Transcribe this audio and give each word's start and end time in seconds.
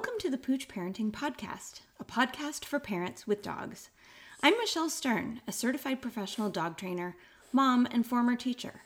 Welcome 0.00 0.18
to 0.20 0.30
the 0.30 0.38
Pooch 0.38 0.66
Parenting 0.66 1.12
Podcast, 1.12 1.82
a 2.00 2.06
podcast 2.06 2.64
for 2.64 2.80
parents 2.80 3.26
with 3.26 3.42
dogs. 3.42 3.90
I'm 4.42 4.56
Michelle 4.56 4.88
Stern, 4.88 5.42
a 5.46 5.52
certified 5.52 6.00
professional 6.00 6.48
dog 6.48 6.78
trainer, 6.78 7.16
mom, 7.52 7.86
and 7.90 8.06
former 8.06 8.34
teacher. 8.34 8.80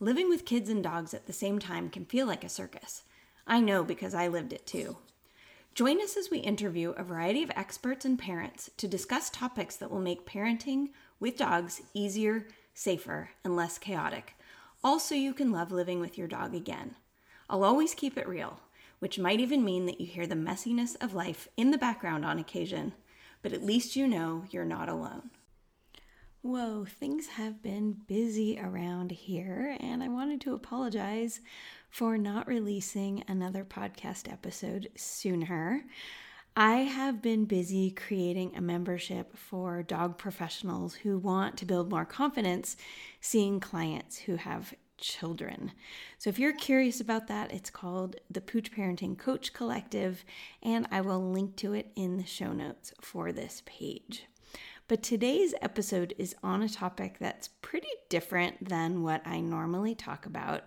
Living 0.00 0.26
with 0.30 0.46
kids 0.46 0.70
and 0.70 0.82
dogs 0.82 1.12
at 1.12 1.26
the 1.26 1.34
same 1.34 1.58
time 1.58 1.90
can 1.90 2.06
feel 2.06 2.26
like 2.26 2.44
a 2.44 2.48
circus. 2.48 3.02
I 3.46 3.60
know 3.60 3.84
because 3.84 4.14
I 4.14 4.26
lived 4.26 4.54
it 4.54 4.66
too. 4.66 4.96
Join 5.74 6.00
us 6.00 6.16
as 6.16 6.30
we 6.30 6.38
interview 6.38 6.92
a 6.92 7.04
variety 7.04 7.42
of 7.42 7.52
experts 7.54 8.06
and 8.06 8.18
parents 8.18 8.70
to 8.78 8.88
discuss 8.88 9.28
topics 9.28 9.76
that 9.76 9.90
will 9.90 10.00
make 10.00 10.24
parenting 10.24 10.88
with 11.20 11.36
dogs 11.36 11.82
easier, 11.92 12.46
safer, 12.72 13.28
and 13.44 13.54
less 13.54 13.76
chaotic. 13.76 14.34
Also, 14.82 15.14
you 15.14 15.34
can 15.34 15.52
love 15.52 15.70
living 15.70 16.00
with 16.00 16.16
your 16.16 16.26
dog 16.26 16.54
again. 16.54 16.96
I'll 17.50 17.64
always 17.64 17.92
keep 17.92 18.16
it 18.16 18.26
real 18.26 18.60
which 18.98 19.18
might 19.18 19.40
even 19.40 19.64
mean 19.64 19.86
that 19.86 20.00
you 20.00 20.06
hear 20.06 20.26
the 20.26 20.34
messiness 20.34 20.96
of 21.02 21.14
life 21.14 21.48
in 21.56 21.70
the 21.70 21.78
background 21.78 22.24
on 22.24 22.38
occasion, 22.38 22.92
but 23.42 23.52
at 23.52 23.64
least 23.64 23.96
you 23.96 24.06
know 24.06 24.44
you're 24.50 24.64
not 24.64 24.88
alone. 24.88 25.30
Whoa, 26.42 26.84
things 26.84 27.26
have 27.26 27.62
been 27.62 27.96
busy 28.06 28.60
around 28.60 29.10
here, 29.10 29.78
and 29.80 30.02
I 30.02 30.08
wanted 30.08 30.42
to 30.42 30.54
apologize 30.54 31.40
for 31.88 32.18
not 32.18 32.46
releasing 32.46 33.24
another 33.26 33.64
podcast 33.64 34.30
episode 34.30 34.90
sooner. 34.94 35.84
I 36.56 36.80
have 36.80 37.22
been 37.22 37.46
busy 37.46 37.90
creating 37.90 38.54
a 38.54 38.60
membership 38.60 39.36
for 39.36 39.82
dog 39.82 40.18
professionals 40.18 40.94
who 40.94 41.18
want 41.18 41.56
to 41.56 41.64
build 41.64 41.90
more 41.90 42.04
confidence 42.04 42.76
seeing 43.20 43.58
clients 43.58 44.18
who 44.18 44.36
have 44.36 44.74
children. 44.98 45.72
So 46.18 46.30
if 46.30 46.38
you're 46.38 46.52
curious 46.52 47.00
about 47.00 47.28
that, 47.28 47.52
it's 47.52 47.70
called 47.70 48.16
the 48.30 48.40
Pooch 48.40 48.72
Parenting 48.72 49.18
Coach 49.18 49.52
Collective, 49.52 50.24
and 50.62 50.86
I 50.90 51.00
will 51.00 51.32
link 51.32 51.56
to 51.56 51.72
it 51.72 51.90
in 51.96 52.16
the 52.16 52.24
show 52.26 52.52
notes 52.52 52.92
for 53.00 53.32
this 53.32 53.62
page. 53.66 54.26
But 54.86 55.02
today's 55.02 55.54
episode 55.62 56.14
is 56.18 56.36
on 56.42 56.62
a 56.62 56.68
topic 56.68 57.16
that's 57.18 57.48
pretty 57.62 57.88
different 58.10 58.68
than 58.68 59.02
what 59.02 59.26
I 59.26 59.40
normally 59.40 59.94
talk 59.94 60.26
about. 60.26 60.64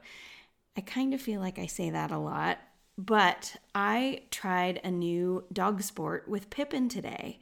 I 0.75 0.81
kind 0.81 1.13
of 1.13 1.21
feel 1.21 1.39
like 1.39 1.59
I 1.59 1.67
say 1.67 1.91
that 1.91 2.11
a 2.11 2.17
lot, 2.17 2.57
but 2.97 3.55
I 3.75 4.23
tried 4.31 4.81
a 4.83 4.89
new 4.89 5.45
dog 5.53 5.83
sport 5.83 6.27
with 6.27 6.49
Pippin 6.49 6.89
today. 6.89 7.39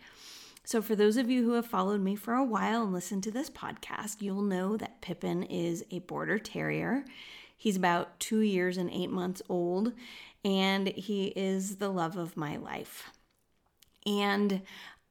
So, 0.66 0.82
for 0.82 0.96
those 0.96 1.16
of 1.16 1.30
you 1.30 1.44
who 1.44 1.52
have 1.52 1.68
followed 1.68 2.02
me 2.02 2.16
for 2.16 2.34
a 2.34 2.44
while 2.44 2.82
and 2.84 2.92
listened 2.92 3.22
to 3.24 3.32
this 3.32 3.52
podcast, 3.52 4.22
you'll 4.22 4.42
know 4.42 4.78
that 4.78 5.00
Pippin 5.00 5.44
is 5.44 5.86
a 5.92 6.00
border 6.00 6.40
terrier. 6.40 7.06
He's 7.56 7.78
about 7.78 8.20
two 8.20 8.40
years 8.40 8.76
and 8.78 8.90
eight 8.90 9.12
months 9.12 9.44
old, 9.48 9.94
and 10.44 10.88
he 10.88 11.28
is 11.28 11.76
the 11.76 11.90
love 11.90 12.18
of 12.18 12.36
my 12.36 12.58
life. 12.58 13.12
And 14.08 14.64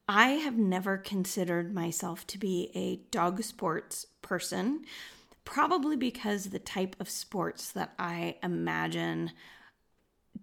I 0.08 0.30
have 0.30 0.58
never 0.58 0.98
considered 0.98 1.72
myself 1.72 2.26
to 2.28 2.38
be 2.38 2.70
a 2.74 2.96
dog 3.12 3.40
sports 3.44 4.06
person, 4.22 4.84
probably 5.44 5.96
because 5.96 6.46
the 6.46 6.58
type 6.58 6.96
of 6.98 7.08
sports 7.08 7.70
that 7.70 7.94
I 7.96 8.38
imagine 8.42 9.30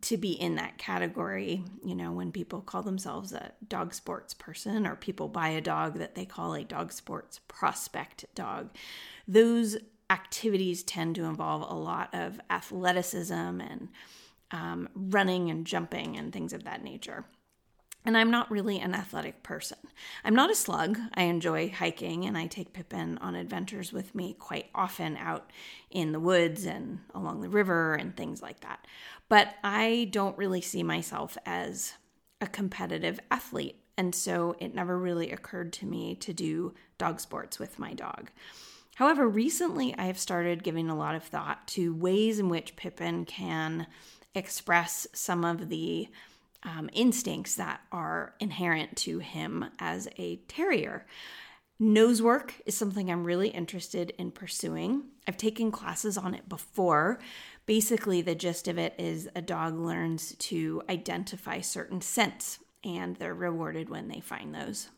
to 0.01 0.17
be 0.17 0.31
in 0.31 0.55
that 0.55 0.77
category, 0.77 1.63
you 1.85 1.95
know, 1.95 2.11
when 2.11 2.31
people 2.31 2.61
call 2.61 2.81
themselves 2.81 3.33
a 3.33 3.51
dog 3.67 3.93
sports 3.93 4.33
person 4.33 4.87
or 4.87 4.95
people 4.95 5.27
buy 5.27 5.49
a 5.49 5.61
dog 5.61 5.99
that 5.99 6.15
they 6.15 6.25
call 6.25 6.53
a 6.53 6.63
dog 6.63 6.91
sports 6.91 7.39
prospect 7.47 8.25
dog, 8.33 8.69
those 9.27 9.77
activities 10.09 10.83
tend 10.83 11.15
to 11.15 11.23
involve 11.25 11.69
a 11.69 11.75
lot 11.75 12.09
of 12.13 12.41
athleticism 12.49 13.33
and 13.33 13.89
um, 14.51 14.89
running 14.95 15.49
and 15.49 15.65
jumping 15.65 16.17
and 16.17 16.33
things 16.33 16.51
of 16.51 16.63
that 16.63 16.83
nature. 16.83 17.25
And 18.03 18.17
I'm 18.17 18.31
not 18.31 18.49
really 18.49 18.79
an 18.79 18.95
athletic 18.95 19.43
person. 19.43 19.77
I'm 20.23 20.33
not 20.33 20.49
a 20.49 20.55
slug. 20.55 20.97
I 21.13 21.23
enjoy 21.23 21.69
hiking 21.69 22.25
and 22.25 22.35
I 22.35 22.47
take 22.47 22.73
Pippin 22.73 23.19
on 23.19 23.35
adventures 23.35 23.93
with 23.93 24.15
me 24.15 24.33
quite 24.33 24.69
often 24.73 25.17
out 25.17 25.51
in 25.91 26.11
the 26.11 26.19
woods 26.19 26.65
and 26.65 26.99
along 27.13 27.41
the 27.41 27.49
river 27.49 27.93
and 27.93 28.17
things 28.17 28.41
like 28.41 28.61
that. 28.61 28.87
But 29.29 29.53
I 29.63 30.09
don't 30.11 30.37
really 30.37 30.61
see 30.61 30.81
myself 30.81 31.37
as 31.45 31.93
a 32.41 32.47
competitive 32.47 33.19
athlete. 33.29 33.77
And 33.97 34.15
so 34.15 34.55
it 34.59 34.73
never 34.73 34.97
really 34.97 35.31
occurred 35.31 35.71
to 35.73 35.85
me 35.85 36.15
to 36.15 36.33
do 36.33 36.73
dog 36.97 37.19
sports 37.19 37.59
with 37.59 37.77
my 37.77 37.93
dog. 37.93 38.31
However, 38.95 39.29
recently 39.29 39.95
I 39.95 40.05
have 40.05 40.19
started 40.19 40.63
giving 40.63 40.89
a 40.89 40.97
lot 40.97 41.15
of 41.15 41.23
thought 41.23 41.67
to 41.69 41.93
ways 41.93 42.39
in 42.39 42.49
which 42.49 42.75
Pippin 42.75 43.25
can 43.25 43.85
express 44.33 45.07
some 45.13 45.45
of 45.45 45.69
the 45.69 46.07
um, 46.63 46.89
instincts 46.93 47.55
that 47.55 47.81
are 47.91 48.35
inherent 48.39 48.95
to 48.97 49.19
him 49.19 49.65
as 49.79 50.07
a 50.17 50.37
terrier. 50.47 51.05
Nose 51.79 52.21
work 52.21 52.53
is 52.65 52.75
something 52.75 53.09
I'm 53.09 53.23
really 53.23 53.49
interested 53.49 54.13
in 54.19 54.31
pursuing. 54.31 55.05
I've 55.27 55.37
taken 55.37 55.71
classes 55.71 56.17
on 56.17 56.35
it 56.35 56.47
before. 56.47 57.19
Basically, 57.65 58.21
the 58.21 58.35
gist 58.35 58.67
of 58.67 58.77
it 58.77 58.93
is 58.99 59.27
a 59.35 59.41
dog 59.41 59.79
learns 59.79 60.35
to 60.35 60.83
identify 60.87 61.61
certain 61.61 62.01
scents, 62.01 62.59
and 62.83 63.15
they're 63.15 63.33
rewarded 63.33 63.89
when 63.89 64.09
they 64.09 64.19
find 64.19 64.53
those 64.53 64.89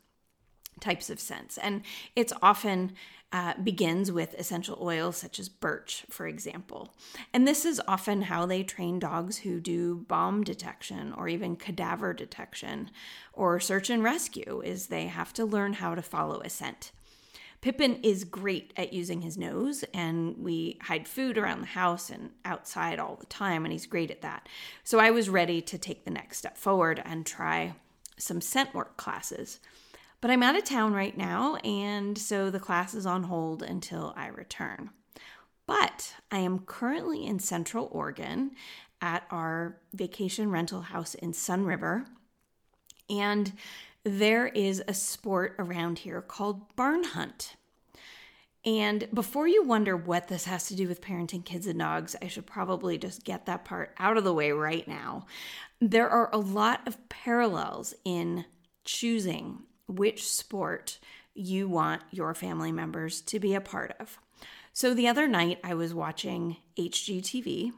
types 0.84 1.10
of 1.10 1.20
scents. 1.20 1.58
And 1.58 1.82
it's 2.16 2.34
often 2.42 2.94
uh, 3.32 3.54
begins 3.64 4.12
with 4.12 4.36
essential 4.36 4.78
oils 4.80 5.18
such 5.18 5.40
as 5.40 5.50
birch, 5.50 6.06
for 6.10 6.28
example. 6.28 6.94
And 7.34 7.48
this 7.48 7.66
is 7.66 7.82
often 7.88 8.24
how 8.24 8.46
they 8.46 8.62
train 8.62 9.00
dogs 9.00 9.38
who 9.40 9.60
do 9.60 10.06
bomb 10.08 10.44
detection 10.44 11.14
or 11.14 11.28
even 11.28 11.56
cadaver 11.56 12.14
detection 12.14 12.92
or 13.32 13.60
search 13.60 13.90
and 13.90 14.04
rescue 14.04 14.62
is 14.64 14.88
they 14.88 15.08
have 15.08 15.34
to 15.34 15.46
learn 15.46 15.74
how 15.74 15.96
to 15.96 16.04
follow 16.04 16.42
a 16.42 16.50
scent. 16.50 16.92
Pippin 17.62 17.96
is 18.04 18.26
great 18.26 18.74
at 18.76 18.92
using 18.92 19.22
his 19.22 19.38
nose, 19.38 19.86
and 19.94 20.38
we 20.38 20.78
hide 20.82 21.08
food 21.08 21.38
around 21.38 21.62
the 21.62 21.68
house 21.68 22.10
and 22.10 22.30
outside 22.44 23.00
all 23.00 23.16
the 23.16 23.26
time, 23.28 23.64
and 23.64 23.72
he's 23.72 23.86
great 23.86 24.12
at 24.12 24.22
that. 24.22 24.50
So 24.84 25.00
I 25.00 25.12
was 25.12 25.30
ready 25.30 25.62
to 25.62 25.78
take 25.78 26.04
the 26.04 26.12
next 26.12 26.40
step 26.40 26.58
forward 26.58 27.02
and 27.06 27.26
try 27.26 27.76
some 28.18 28.42
scent 28.42 28.76
work 28.76 28.98
classes. 28.98 29.60
But 30.24 30.32
I'm 30.32 30.42
out 30.42 30.56
of 30.56 30.64
town 30.64 30.94
right 30.94 31.18
now, 31.18 31.58
and 31.66 32.18
so 32.18 32.50
the 32.50 32.58
class 32.58 32.94
is 32.94 33.06
on 33.06 33.24
hold 33.24 33.62
until 33.62 34.14
I 34.16 34.28
return. 34.28 34.92
But 35.68 36.16
I 36.32 36.38
am 36.38 36.60
currently 36.60 37.26
in 37.26 37.40
Central 37.40 37.90
Oregon 37.92 38.52
at 39.02 39.26
our 39.30 39.82
vacation 39.92 40.50
rental 40.50 40.80
house 40.80 41.14
in 41.14 41.34
Sunriver. 41.34 42.06
And 43.10 43.52
there 44.06 44.48
is 44.48 44.82
a 44.88 44.94
sport 44.94 45.58
around 45.60 46.00
here 46.00 46.22
called 46.22 46.74
barn 46.78 47.04
hunt. 47.04 47.58
And 48.64 49.10
before 49.14 49.50
you 49.50 49.62
wonder 49.66 49.98
what 49.98 50.30
this 50.30 50.46
has 50.46 50.68
to 50.68 50.76
do 50.78 50.88
with 50.88 51.02
parenting 51.02 51.44
kids 51.44 51.68
and 51.68 51.80
dogs, 51.80 52.16
I 52.22 52.30
should 52.30 52.48
probably 52.48 52.98
just 52.98 53.26
get 53.26 53.46
that 53.48 53.66
part 53.66 53.94
out 54.00 54.16
of 54.16 54.24
the 54.24 54.34
way 54.34 54.54
right 54.54 54.88
now. 54.88 55.26
There 55.82 56.10
are 56.10 56.30
a 56.32 56.38
lot 56.38 56.88
of 56.88 57.10
parallels 57.10 57.94
in 58.06 58.46
choosing 58.86 59.64
which 59.88 60.28
sport 60.28 61.00
you 61.34 61.68
want 61.68 62.02
your 62.12 62.34
family 62.34 62.72
members 62.72 63.22
to 63.22 63.40
be 63.40 63.56
a 63.56 63.62
part 63.62 63.96
of. 64.00 64.20
So 64.72 64.94
the 64.94 65.08
other 65.08 65.28
night 65.28 65.60
I 65.64 65.74
was 65.74 65.94
watching 65.94 66.58
HGTV. 66.78 67.72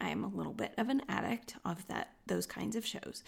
I'm 0.00 0.24
a 0.24 0.28
little 0.28 0.52
bit 0.52 0.74
of 0.76 0.88
an 0.88 1.02
addict 1.08 1.56
of 1.64 1.86
that 1.88 2.10
those 2.26 2.46
kinds 2.46 2.76
of 2.76 2.86
shows. 2.86 3.22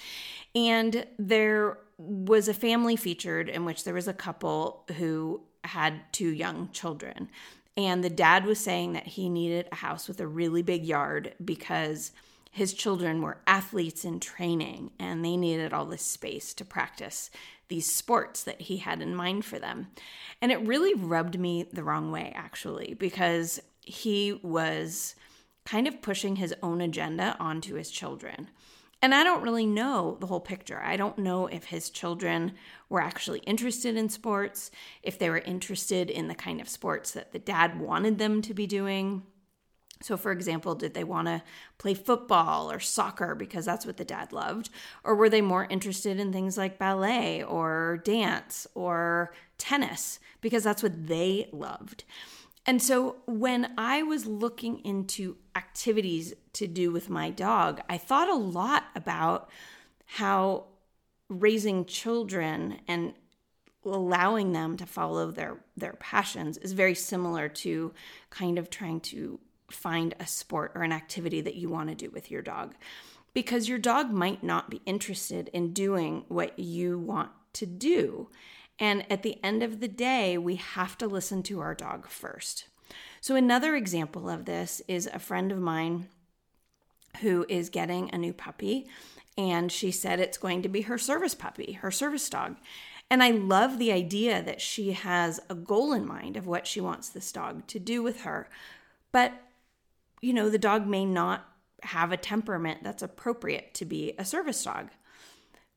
And 0.54 1.06
there 1.18 1.78
was 1.98 2.48
a 2.48 2.54
family 2.54 2.96
featured 2.96 3.48
in 3.48 3.64
which 3.64 3.84
there 3.84 3.94
was 3.94 4.08
a 4.08 4.14
couple 4.14 4.84
who 4.96 5.42
had 5.64 6.00
two 6.12 6.28
young 6.28 6.70
children. 6.72 7.28
And 7.76 8.02
the 8.02 8.10
dad 8.10 8.44
was 8.46 8.58
saying 8.58 8.94
that 8.94 9.06
he 9.06 9.28
needed 9.28 9.68
a 9.70 9.76
house 9.76 10.08
with 10.08 10.20
a 10.20 10.26
really 10.26 10.62
big 10.62 10.84
yard 10.84 11.34
because 11.44 12.12
his 12.50 12.72
children 12.72 13.20
were 13.20 13.36
athletes 13.46 14.04
in 14.04 14.18
training 14.18 14.90
and 14.98 15.22
they 15.22 15.36
needed 15.36 15.74
all 15.74 15.84
this 15.84 16.02
space 16.02 16.54
to 16.54 16.64
practice 16.64 17.30
these 17.68 17.90
sports 17.90 18.42
that 18.44 18.60
he 18.62 18.78
had 18.78 19.02
in 19.02 19.14
mind 19.14 19.44
for 19.44 19.58
them. 19.58 19.88
And 20.40 20.52
it 20.52 20.66
really 20.66 20.94
rubbed 20.94 21.38
me 21.38 21.64
the 21.72 21.82
wrong 21.82 22.12
way, 22.12 22.32
actually, 22.34 22.94
because 22.94 23.60
he 23.80 24.38
was 24.42 25.14
kind 25.64 25.88
of 25.88 26.02
pushing 26.02 26.36
his 26.36 26.54
own 26.62 26.80
agenda 26.80 27.36
onto 27.40 27.74
his 27.74 27.90
children. 27.90 28.48
And 29.02 29.14
I 29.14 29.24
don't 29.24 29.42
really 29.42 29.66
know 29.66 30.16
the 30.20 30.26
whole 30.26 30.40
picture. 30.40 30.80
I 30.82 30.96
don't 30.96 31.18
know 31.18 31.48
if 31.48 31.66
his 31.66 31.90
children 31.90 32.52
were 32.88 33.02
actually 33.02 33.40
interested 33.40 33.96
in 33.96 34.08
sports, 34.08 34.70
if 35.02 35.18
they 35.18 35.28
were 35.28 35.38
interested 35.38 36.08
in 36.08 36.28
the 36.28 36.34
kind 36.34 36.60
of 36.60 36.68
sports 36.68 37.10
that 37.12 37.32
the 37.32 37.38
dad 37.38 37.78
wanted 37.78 38.18
them 38.18 38.40
to 38.42 38.54
be 38.54 38.66
doing. 38.66 39.24
So, 40.02 40.16
for 40.16 40.30
example, 40.30 40.74
did 40.74 40.94
they 40.94 41.04
want 41.04 41.26
to 41.28 41.42
play 41.78 41.94
football 41.94 42.70
or 42.70 42.80
soccer 42.80 43.34
because 43.34 43.64
that's 43.64 43.86
what 43.86 43.96
the 43.96 44.04
dad 44.04 44.32
loved? 44.32 44.68
Or 45.04 45.14
were 45.14 45.30
they 45.30 45.40
more 45.40 45.66
interested 45.70 46.20
in 46.20 46.32
things 46.32 46.58
like 46.58 46.78
ballet 46.78 47.42
or 47.42 48.02
dance 48.04 48.66
or 48.74 49.32
tennis 49.56 50.20
because 50.40 50.62
that's 50.62 50.82
what 50.82 51.06
they 51.06 51.48
loved? 51.52 52.04
And 52.66 52.82
so, 52.82 53.16
when 53.26 53.72
I 53.78 54.02
was 54.02 54.26
looking 54.26 54.84
into 54.84 55.36
activities 55.54 56.34
to 56.54 56.66
do 56.66 56.90
with 56.90 57.08
my 57.08 57.30
dog, 57.30 57.80
I 57.88 57.96
thought 57.96 58.28
a 58.28 58.34
lot 58.34 58.84
about 58.94 59.48
how 60.04 60.66
raising 61.28 61.84
children 61.84 62.80
and 62.86 63.14
allowing 63.84 64.52
them 64.52 64.76
to 64.76 64.86
follow 64.86 65.30
their 65.30 65.58
their 65.76 65.92
passions 65.94 66.56
is 66.58 66.72
very 66.72 66.94
similar 66.94 67.48
to 67.48 67.92
kind 68.30 68.58
of 68.58 68.68
trying 68.68 69.00
to 69.00 69.38
find 69.70 70.14
a 70.18 70.26
sport 70.26 70.72
or 70.74 70.82
an 70.82 70.92
activity 70.92 71.40
that 71.40 71.56
you 71.56 71.68
want 71.68 71.88
to 71.88 71.94
do 71.94 72.10
with 72.10 72.30
your 72.30 72.42
dog. 72.42 72.74
Because 73.34 73.68
your 73.68 73.78
dog 73.78 74.10
might 74.10 74.42
not 74.42 74.70
be 74.70 74.80
interested 74.86 75.48
in 75.52 75.72
doing 75.72 76.24
what 76.28 76.58
you 76.58 76.98
want 76.98 77.30
to 77.54 77.66
do. 77.66 78.28
And 78.78 79.10
at 79.10 79.22
the 79.22 79.42
end 79.44 79.62
of 79.62 79.80
the 79.80 79.88
day 79.88 80.38
we 80.38 80.56
have 80.56 80.96
to 80.98 81.06
listen 81.06 81.42
to 81.44 81.60
our 81.60 81.74
dog 81.74 82.08
first. 82.08 82.68
So 83.20 83.34
another 83.34 83.74
example 83.74 84.28
of 84.28 84.44
this 84.44 84.80
is 84.86 85.08
a 85.12 85.18
friend 85.18 85.50
of 85.50 85.58
mine 85.58 86.08
who 87.20 87.44
is 87.48 87.70
getting 87.70 88.10
a 88.12 88.18
new 88.18 88.32
puppy 88.32 88.86
and 89.38 89.70
she 89.72 89.90
said 89.90 90.20
it's 90.20 90.38
going 90.38 90.62
to 90.62 90.68
be 90.68 90.82
her 90.82 90.98
service 90.98 91.34
puppy 91.34 91.72
her 91.72 91.90
service 91.90 92.28
dog. 92.28 92.56
And 93.10 93.22
I 93.22 93.30
love 93.30 93.78
the 93.78 93.92
idea 93.92 94.42
that 94.42 94.60
she 94.60 94.92
has 94.92 95.40
a 95.48 95.54
goal 95.54 95.92
in 95.92 96.06
mind 96.06 96.36
of 96.36 96.46
what 96.46 96.66
she 96.66 96.80
wants 96.80 97.08
this 97.08 97.30
dog 97.30 97.66
to 97.68 97.78
do 97.78 98.02
with 98.02 98.22
her. 98.22 98.48
But, 99.12 99.32
you 100.20 100.32
know, 100.32 100.48
the 100.48 100.58
dog 100.58 100.86
may 100.86 101.04
not 101.04 101.46
have 101.82 102.12
a 102.12 102.16
temperament 102.16 102.80
that's 102.82 103.02
appropriate 103.02 103.74
to 103.74 103.84
be 103.84 104.14
a 104.18 104.24
service 104.24 104.62
dog. 104.62 104.90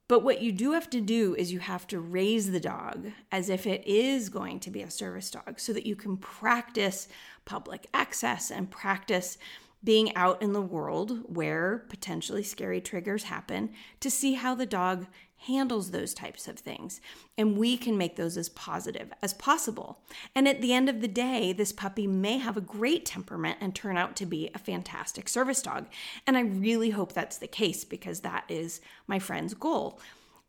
But 0.07 0.23
what 0.23 0.41
you 0.41 0.51
do 0.51 0.71
have 0.71 0.89
to 0.89 1.01
do 1.01 1.35
is 1.35 1.51
you 1.51 1.59
have 1.59 1.85
to 1.87 1.99
raise 1.99 2.49
the 2.49 2.59
dog 2.59 3.11
as 3.31 3.47
if 3.47 3.67
it 3.67 3.85
is 3.85 4.29
going 4.29 4.59
to 4.61 4.71
be 4.71 4.81
a 4.81 4.89
service 4.89 5.29
dog 5.29 5.59
so 5.59 5.71
that 5.73 5.85
you 5.85 5.95
can 5.95 6.17
practice 6.17 7.07
public 7.45 7.85
access 7.93 8.49
and 8.49 8.71
practice 8.71 9.37
being 9.83 10.15
out 10.15 10.41
in 10.41 10.51
the 10.51 10.61
world 10.61 11.19
where 11.33 11.85
potentially 11.89 12.43
scary 12.43 12.81
triggers 12.81 13.23
happen 13.23 13.69
to 13.99 14.09
see 14.09 14.33
how 14.33 14.55
the 14.55 14.65
dog 14.65 15.05
handles 15.47 15.91
those 15.91 16.13
types 16.13 16.47
of 16.47 16.59
things. 16.59 16.99
And 17.37 17.57
we 17.57 17.77
can 17.77 17.97
make 17.97 18.15
those 18.15 18.37
as 18.37 18.49
positive 18.49 19.13
as 19.21 19.33
possible. 19.33 19.99
And 20.35 20.47
at 20.47 20.61
the 20.61 20.73
end 20.73 20.89
of 20.89 21.01
the 21.01 21.07
day, 21.07 21.53
this 21.53 21.71
puppy 21.71 22.07
may 22.07 22.37
have 22.37 22.57
a 22.57 22.61
great 22.61 23.05
temperament 23.05 23.57
and 23.61 23.73
turn 23.73 23.97
out 23.97 24.15
to 24.17 24.25
be 24.25 24.49
a 24.53 24.59
fantastic 24.59 25.29
service 25.29 25.61
dog. 25.61 25.87
And 26.27 26.37
I 26.37 26.41
really 26.41 26.89
hope 26.89 27.13
that's 27.13 27.37
the 27.37 27.47
case 27.47 27.85
because 27.85 28.19
that 28.21 28.43
is 28.49 28.81
my 29.07 29.17
friend's 29.19 29.53
goal. 29.53 29.99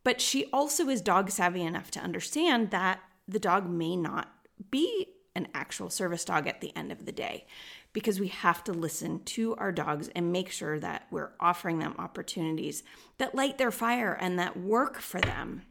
But 0.03 0.19
she 0.19 0.45
also 0.51 0.89
is 0.89 1.01
dog 1.01 1.29
savvy 1.29 1.61
enough 1.61 1.91
to 1.91 1.99
understand 1.99 2.71
that 2.71 2.99
the 3.27 3.39
dog 3.39 3.69
may 3.69 3.95
not 3.95 4.33
be 4.69 5.07
an 5.35 5.47
actual 5.53 5.89
service 5.89 6.25
dog 6.25 6.47
at 6.47 6.59
the 6.59 6.75
end 6.75 6.91
of 6.91 7.05
the 7.05 7.11
day 7.11 7.45
because 7.93 8.19
we 8.19 8.27
have 8.27 8.63
to 8.63 8.71
listen 8.71 9.23
to 9.23 9.55
our 9.55 9.71
dogs 9.71 10.09
and 10.15 10.31
make 10.31 10.49
sure 10.49 10.79
that 10.79 11.07
we're 11.11 11.31
offering 11.39 11.79
them 11.79 11.95
opportunities 11.97 12.83
that 13.17 13.35
light 13.35 13.57
their 13.57 13.71
fire 13.71 14.17
and 14.19 14.39
that 14.39 14.57
work 14.57 14.99
for 14.99 15.19
them. 15.19 15.63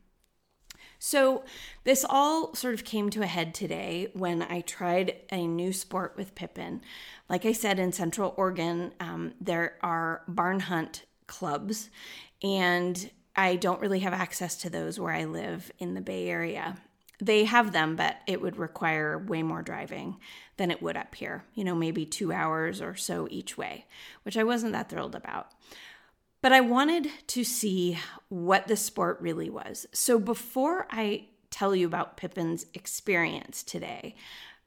So, 1.03 1.45
this 1.85 2.05
all 2.09 2.55
sort 2.55 2.75
of 2.75 2.85
came 2.85 3.09
to 3.11 3.23
a 3.23 3.27
head 3.27 3.55
today 3.55 4.09
when 4.13 4.43
I 4.43 4.61
tried 4.61 5.17
a 5.33 5.47
new 5.47 5.73
sport 5.73 6.15
with 6.15 6.35
Pippin. 6.35 6.83
Like 7.27 7.47
I 7.47 7.53
said, 7.53 7.79
in 7.79 7.93
Central 7.93 8.35
Oregon, 8.37 8.93
um, 9.01 9.33
there 9.41 9.79
are 9.83 10.23
barn 10.29 10.61
hunt 10.61 11.07
clubs, 11.27 11.89
and 12.43 13.11
I 13.35 13.57
don't 13.57 13.81
really 13.81 14.01
have 14.01 14.13
access 14.13 14.57
to 14.57 14.69
those 14.69 15.01
where 15.01 15.15
I 15.15 15.25
live 15.25 15.73
in 15.79 15.95
the 15.95 16.03
Bay 16.03 16.29
Area 16.29 16.77
they 17.21 17.45
have 17.45 17.73
them, 17.73 17.97
but 17.97 18.17
it 18.27 18.41
would 18.41 18.57
require 18.57 19.19
way 19.19 19.43
more 19.43 19.63
driving 19.63 20.17
than 20.57 20.71
it 20.71 20.83
would 20.83 20.97
up 20.97 21.15
here, 21.15 21.45
you 21.55 21.65
know, 21.65 21.75
maybe 21.75 22.05
two 22.05 22.33
hours 22.33 22.81
or 22.81 22.95
so 22.95 23.29
each 23.31 23.57
way, 23.57 23.87
which 24.23 24.37
I 24.37 24.45
wasn't 24.45 24.73
that 24.73 24.89
thrilled 24.89 25.15
about. 25.15 25.49
But 26.43 26.53
I 26.53 26.61
wanted 26.61 27.09
to 27.29 27.45
see 27.45 27.99
what 28.29 28.67
the 28.67 28.77
sport 28.77 29.19
really 29.21 29.51
was. 29.51 29.87
So 29.93 30.19
before 30.19 30.87
I 30.91 31.27
tell 31.51 31.75
you 31.75 31.87
about 31.87 32.17
Pippin's 32.17 32.67
experience 32.73 33.63
today, 33.63 34.15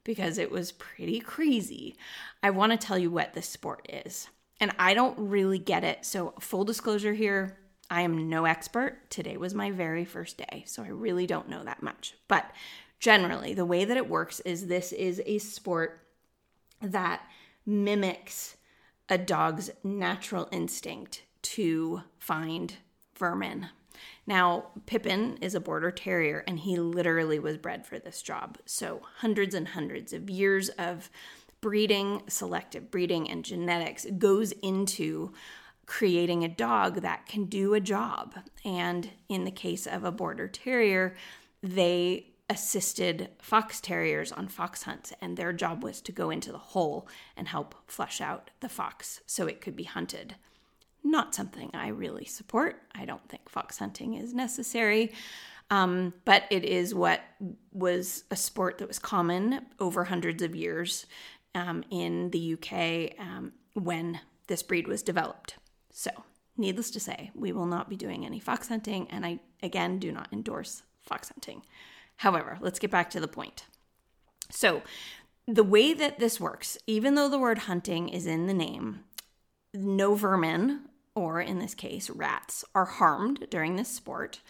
because 0.04 0.38
it 0.38 0.50
was 0.50 0.72
pretty 0.72 1.18
crazy, 1.18 1.96
I 2.42 2.50
want 2.50 2.72
to 2.72 2.78
tell 2.78 2.98
you 2.98 3.10
what 3.10 3.32
this 3.32 3.48
sport 3.48 3.86
is. 3.90 4.28
And 4.60 4.72
I 4.78 4.94
don't 4.94 5.18
really 5.18 5.58
get 5.58 5.82
it. 5.82 6.04
So, 6.04 6.34
full 6.38 6.64
disclosure 6.64 7.14
here, 7.14 7.56
I 7.90 8.02
am 8.02 8.28
no 8.28 8.44
expert. 8.44 9.10
Today 9.10 9.36
was 9.36 9.54
my 9.54 9.70
very 9.70 10.04
first 10.04 10.38
day, 10.38 10.64
so 10.66 10.82
I 10.82 10.88
really 10.88 11.26
don't 11.26 11.48
know 11.48 11.64
that 11.64 11.82
much. 11.82 12.14
But 12.28 12.50
generally, 12.98 13.54
the 13.54 13.66
way 13.66 13.84
that 13.84 13.96
it 13.96 14.08
works 14.08 14.40
is 14.40 14.66
this 14.66 14.92
is 14.92 15.22
a 15.26 15.38
sport 15.38 16.06
that 16.80 17.22
mimics 17.66 18.56
a 19.08 19.18
dog's 19.18 19.70
natural 19.82 20.48
instinct 20.50 21.22
to 21.42 22.02
find 22.18 22.76
vermin. 23.16 23.68
Now, 24.26 24.66
Pippin 24.86 25.38
is 25.40 25.54
a 25.54 25.60
border 25.60 25.90
terrier 25.90 26.42
and 26.46 26.58
he 26.58 26.76
literally 26.76 27.38
was 27.38 27.58
bred 27.58 27.86
for 27.86 27.98
this 27.98 28.22
job. 28.22 28.58
So, 28.64 29.02
hundreds 29.18 29.54
and 29.54 29.68
hundreds 29.68 30.12
of 30.12 30.30
years 30.30 30.70
of 30.70 31.10
breeding, 31.60 32.22
selective 32.28 32.90
breeding, 32.90 33.30
and 33.30 33.44
genetics 33.44 34.06
goes 34.18 34.52
into 34.52 35.32
creating 35.86 36.44
a 36.44 36.48
dog 36.48 37.02
that 37.02 37.26
can 37.26 37.44
do 37.44 37.74
a 37.74 37.80
job. 37.80 38.34
And 38.64 39.10
in 39.28 39.44
the 39.44 39.50
case 39.50 39.86
of 39.86 40.04
a 40.04 40.12
border 40.12 40.48
terrier, 40.48 41.16
they 41.62 42.34
assisted 42.50 43.30
fox 43.40 43.80
terriers 43.80 44.30
on 44.30 44.48
fox 44.48 44.82
hunts, 44.82 45.12
and 45.20 45.36
their 45.36 45.52
job 45.52 45.82
was 45.82 46.00
to 46.02 46.12
go 46.12 46.30
into 46.30 46.52
the 46.52 46.58
hole 46.58 47.08
and 47.36 47.48
help 47.48 47.74
flush 47.86 48.20
out 48.20 48.50
the 48.60 48.68
fox 48.68 49.22
so 49.26 49.46
it 49.46 49.60
could 49.60 49.76
be 49.76 49.84
hunted. 49.84 50.36
Not 51.02 51.34
something 51.34 51.70
I 51.74 51.88
really 51.88 52.24
support. 52.24 52.82
I 52.94 53.04
don't 53.04 53.26
think 53.28 53.48
fox 53.48 53.78
hunting 53.78 54.14
is 54.14 54.34
necessary. 54.34 55.12
Um, 55.70 56.12
but 56.24 56.44
it 56.50 56.64
is 56.64 56.94
what 56.94 57.20
was 57.72 58.24
a 58.30 58.36
sport 58.36 58.78
that 58.78 58.88
was 58.88 58.98
common 58.98 59.64
over 59.80 60.04
hundreds 60.04 60.42
of 60.42 60.54
years 60.54 61.06
um, 61.54 61.84
in 61.90 62.30
the 62.30 62.54
UK 62.54 63.18
um, 63.18 63.52
when 63.72 64.20
this 64.46 64.62
breed 64.62 64.86
was 64.86 65.02
developed. 65.02 65.56
So, 65.96 66.10
needless 66.56 66.90
to 66.90 66.98
say, 66.98 67.30
we 67.36 67.52
will 67.52 67.66
not 67.66 67.88
be 67.88 67.94
doing 67.94 68.26
any 68.26 68.40
fox 68.40 68.66
hunting, 68.66 69.06
and 69.10 69.24
I 69.24 69.38
again 69.62 70.00
do 70.00 70.10
not 70.10 70.26
endorse 70.32 70.82
fox 71.00 71.28
hunting. 71.28 71.62
However, 72.16 72.58
let's 72.60 72.80
get 72.80 72.90
back 72.90 73.10
to 73.10 73.20
the 73.20 73.28
point. 73.28 73.66
So, 74.50 74.82
the 75.46 75.62
way 75.62 75.94
that 75.94 76.18
this 76.18 76.40
works, 76.40 76.76
even 76.88 77.14
though 77.14 77.28
the 77.28 77.38
word 77.38 77.58
hunting 77.58 78.08
is 78.08 78.26
in 78.26 78.48
the 78.48 78.54
name, 78.54 79.04
no 79.72 80.16
vermin, 80.16 80.80
or 81.14 81.40
in 81.40 81.60
this 81.60 81.74
case, 81.74 82.10
rats, 82.10 82.64
are 82.74 82.86
harmed 82.86 83.46
during 83.48 83.76
this 83.76 83.88
sport. 83.88 84.40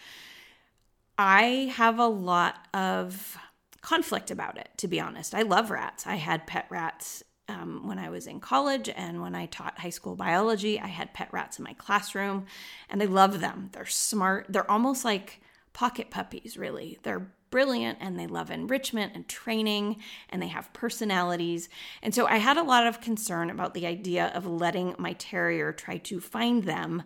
I 1.15 1.71
have 1.75 1.99
a 1.99 2.07
lot 2.07 2.67
of 2.73 3.37
conflict 3.81 4.31
about 4.31 4.57
it, 4.57 4.69
to 4.77 4.87
be 4.87 4.99
honest. 4.99 5.35
I 5.35 5.43
love 5.43 5.69
rats. 5.69 6.07
I 6.07 6.15
had 6.15 6.47
pet 6.47 6.65
rats 6.71 7.23
um, 7.47 7.87
when 7.87 7.99
I 7.99 8.09
was 8.09 8.27
in 8.27 8.39
college 8.39 8.89
and 8.89 9.21
when 9.21 9.35
I 9.35 9.45
taught 9.45 9.79
high 9.79 9.89
school 9.89 10.15
biology. 10.15 10.79
I 10.79 10.87
had 10.87 11.13
pet 11.13 11.29
rats 11.31 11.59
in 11.59 11.63
my 11.63 11.73
classroom 11.73 12.45
and 12.89 13.01
I 13.01 13.05
love 13.05 13.39
them. 13.39 13.69
They're 13.71 13.85
smart. 13.85 14.47
They're 14.49 14.69
almost 14.69 15.05
like 15.05 15.41
pocket 15.73 16.09
puppies, 16.09 16.57
really. 16.57 16.99
They're 17.03 17.31
brilliant 17.51 17.99
and 18.01 18.19
they 18.19 18.27
love 18.27 18.51
enrichment 18.51 19.13
and 19.15 19.27
training 19.27 19.97
and 20.29 20.41
they 20.41 20.47
have 20.47 20.73
personalities. 20.73 21.69
And 22.01 22.13
so 22.13 22.25
I 22.25 22.37
had 22.37 22.57
a 22.57 22.63
lot 22.63 22.87
of 22.87 23.01
concern 23.01 23.49
about 23.49 23.73
the 23.73 23.85
idea 23.85 24.31
of 24.33 24.45
letting 24.45 24.95
my 24.97 25.13
terrier 25.13 25.71
try 25.71 25.97
to 25.97 26.19
find 26.19 26.63
them 26.63 27.03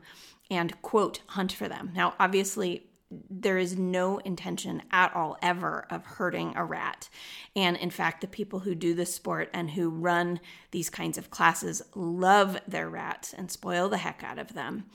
and 0.50 0.82
quote 0.82 1.22
hunt 1.28 1.52
for 1.52 1.68
them. 1.68 1.92
Now, 1.96 2.16
obviously, 2.20 2.89
there 3.12 3.58
is 3.58 3.78
no 3.78 4.20
intention 4.20 4.84
at 4.92 5.16
all 5.16 5.38
ever 5.42 5.88
of 5.90 6.06
hurting 6.06 6.54
a 6.56 6.64
rat. 6.64 7.10
And 7.56 7.76
in 7.78 7.90
fact, 7.90 8.22
the 8.22 8.28
people 8.28 8.60
who 8.60 8.76
do 8.76 8.94
this 8.94 9.14
sport 9.14 9.50
and 9.54 9.72
who 9.72 9.90
run 9.90 10.40
these 10.72 10.90
kinds 10.90 11.18
of 11.18 11.32
classes 11.32 11.82
love 11.96 12.60
their 12.68 12.90
rats 12.90 13.34
and 13.34 13.50
spoil 13.50 13.90
the 13.90 13.98
heck 13.98 14.24
out 14.24 14.38
of 14.38 14.54
them. 14.54 14.86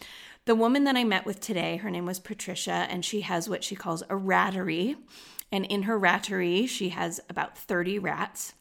The 0.44 0.54
woman 0.54 0.85
that 0.85 0.97
I 0.97 1.04
met 1.04 1.26
with 1.26 1.40
today, 1.40 1.78
her 1.78 1.90
name 1.90 2.06
was 2.06 2.21
Patricia, 2.21 2.87
and 2.88 3.04
she 3.04 3.23
has 3.23 3.49
what 3.49 3.64
she 3.64 3.75
calls 3.75 4.02
a 4.02 4.14
rattery. 4.14 4.97
And 5.50 5.64
in 5.64 5.85
her 5.85 5.99
rattery, 5.99 6.68
she 6.68 6.90
has 6.90 7.21
about 7.28 7.59
30 7.59 7.99
rats. 7.99 8.52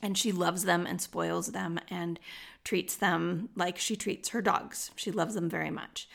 And 0.00 0.16
she 0.16 0.30
loves 0.30 0.62
them 0.62 0.86
and 0.86 1.00
spoils 1.00 1.48
them 1.48 1.80
and 1.90 2.20
treats 2.62 2.94
them 2.94 3.48
like 3.56 3.78
she 3.78 3.96
treats 3.96 4.28
her 4.28 4.40
dogs. 4.40 4.92
She 4.94 5.10
loves 5.10 5.34
them 5.34 5.50
very 5.50 5.70
much. 5.70 6.08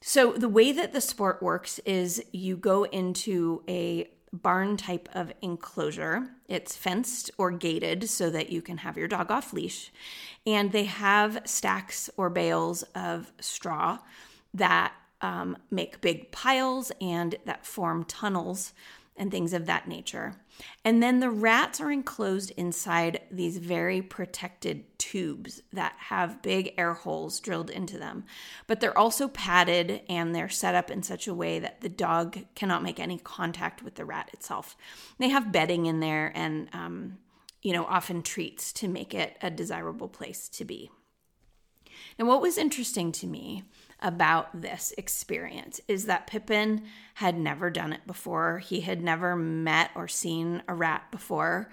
So, 0.00 0.32
the 0.32 0.48
way 0.48 0.72
that 0.72 0.92
the 0.92 1.00
sport 1.00 1.42
works 1.42 1.80
is 1.80 2.22
you 2.32 2.56
go 2.56 2.84
into 2.84 3.62
a 3.68 4.08
barn 4.32 4.76
type 4.76 5.08
of 5.14 5.32
enclosure. 5.42 6.28
It's 6.48 6.76
fenced 6.76 7.30
or 7.38 7.50
gated 7.50 8.08
so 8.08 8.30
that 8.30 8.50
you 8.50 8.62
can 8.62 8.78
have 8.78 8.96
your 8.96 9.08
dog 9.08 9.30
off 9.30 9.52
leash. 9.52 9.90
And 10.46 10.72
they 10.72 10.84
have 10.84 11.42
stacks 11.44 12.10
or 12.16 12.30
bales 12.30 12.82
of 12.94 13.32
straw 13.40 13.98
that 14.54 14.92
um, 15.20 15.56
make 15.70 16.00
big 16.00 16.30
piles 16.30 16.92
and 17.00 17.36
that 17.44 17.66
form 17.66 18.04
tunnels 18.04 18.72
and 19.18 19.30
things 19.30 19.52
of 19.52 19.66
that 19.66 19.88
nature. 19.88 20.34
And 20.84 21.02
then 21.02 21.20
the 21.20 21.30
rats 21.30 21.80
are 21.80 21.90
enclosed 21.90 22.50
inside 22.56 23.20
these 23.30 23.58
very 23.58 24.02
protected 24.02 24.98
tubes 24.98 25.62
that 25.72 25.94
have 25.98 26.42
big 26.42 26.74
air 26.76 26.94
holes 26.94 27.40
drilled 27.40 27.70
into 27.70 27.98
them. 27.98 28.24
But 28.66 28.80
they're 28.80 28.96
also 28.96 29.28
padded 29.28 30.02
and 30.08 30.34
they're 30.34 30.48
set 30.48 30.74
up 30.74 30.90
in 30.90 31.02
such 31.02 31.28
a 31.28 31.34
way 31.34 31.58
that 31.58 31.80
the 31.80 31.88
dog 31.88 32.38
cannot 32.54 32.82
make 32.82 32.98
any 32.98 33.18
contact 33.18 33.82
with 33.82 33.94
the 33.94 34.04
rat 34.04 34.30
itself. 34.32 34.76
They 35.18 35.28
have 35.28 35.52
bedding 35.52 35.86
in 35.86 36.00
there 36.00 36.32
and, 36.34 36.68
um, 36.72 37.18
you 37.62 37.72
know, 37.72 37.84
often 37.84 38.22
treats 38.22 38.72
to 38.74 38.88
make 38.88 39.14
it 39.14 39.36
a 39.42 39.50
desirable 39.50 40.08
place 40.08 40.48
to 40.50 40.64
be. 40.64 40.90
Now, 42.18 42.26
what 42.26 42.42
was 42.42 42.58
interesting 42.58 43.12
to 43.12 43.26
me 43.26 43.64
about 44.00 44.60
this 44.60 44.92
experience 44.96 45.80
is 45.88 46.06
that 46.06 46.26
Pippin 46.26 46.84
had 47.14 47.38
never 47.38 47.70
done 47.70 47.92
it 47.92 48.06
before. 48.06 48.58
He 48.58 48.80
had 48.80 49.02
never 49.02 49.34
met 49.34 49.90
or 49.94 50.08
seen 50.08 50.62
a 50.68 50.74
rat 50.74 51.10
before. 51.10 51.70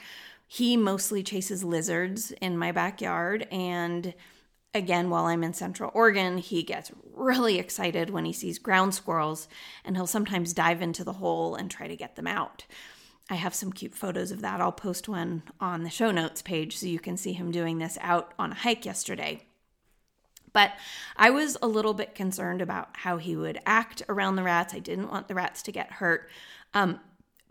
He 0.48 0.78
mostly 0.78 1.24
chases 1.24 1.64
lizards 1.64 2.32
in 2.42 2.58
my 2.58 2.72
backyard. 2.72 3.48
And 3.52 4.14
again, 4.74 5.10
while 5.10 5.26
I'm 5.26 5.44
in 5.44 5.54
Central 5.54 5.92
Oregon, 5.94 6.38
he 6.38 6.64
gets 6.64 6.92
really 7.14 7.60
excited 7.60 8.10
when 8.10 8.26
he 8.26 8.34
sees 8.34 8.60
ground 8.60 8.94
squirrels 8.94 9.48
and 9.84 9.96
he'll 9.96 10.08
sometimes 10.08 10.54
dive 10.54 10.82
into 10.82 11.04
the 11.04 11.14
hole 11.14 11.56
and 11.56 11.70
try 11.70 11.88
to 11.88 11.96
get 11.96 12.16
them 12.16 12.28
out. 12.28 12.66
I 13.30 13.36
have 13.36 13.56
some 13.56 13.72
cute 13.72 13.96
photos 13.96 14.32
of 14.32 14.42
that. 14.42 14.62
I'll 14.62 14.72
post 14.72 15.10
one 15.10 15.44
on 15.60 15.84
the 15.84 15.90
show 15.90 16.12
notes 16.12 16.42
page 16.42 16.78
so 16.78 16.86
you 16.86 17.00
can 17.00 17.18
see 17.18 17.34
him 17.34 17.52
doing 17.52 17.80
this 17.80 17.98
out 18.02 18.34
on 18.38 18.52
a 18.52 18.56
hike 18.56 18.86
yesterday. 18.86 19.42
But 20.56 20.72
I 21.18 21.32
was 21.32 21.58
a 21.62 21.68
little 21.68 21.94
bit 21.94 22.16
concerned 22.16 22.62
about 22.62 22.88
how 22.94 23.18
he 23.18 23.36
would 23.36 23.60
act 23.66 24.02
around 24.08 24.38
the 24.38 24.44
rats. 24.44 24.74
I 24.74 24.80
didn't 24.80 25.12
want 25.12 25.28
the 25.28 25.36
rats 25.36 25.62
to 25.64 25.72
get 25.74 25.92
hurt. 25.92 26.30
Um, 26.74 27.02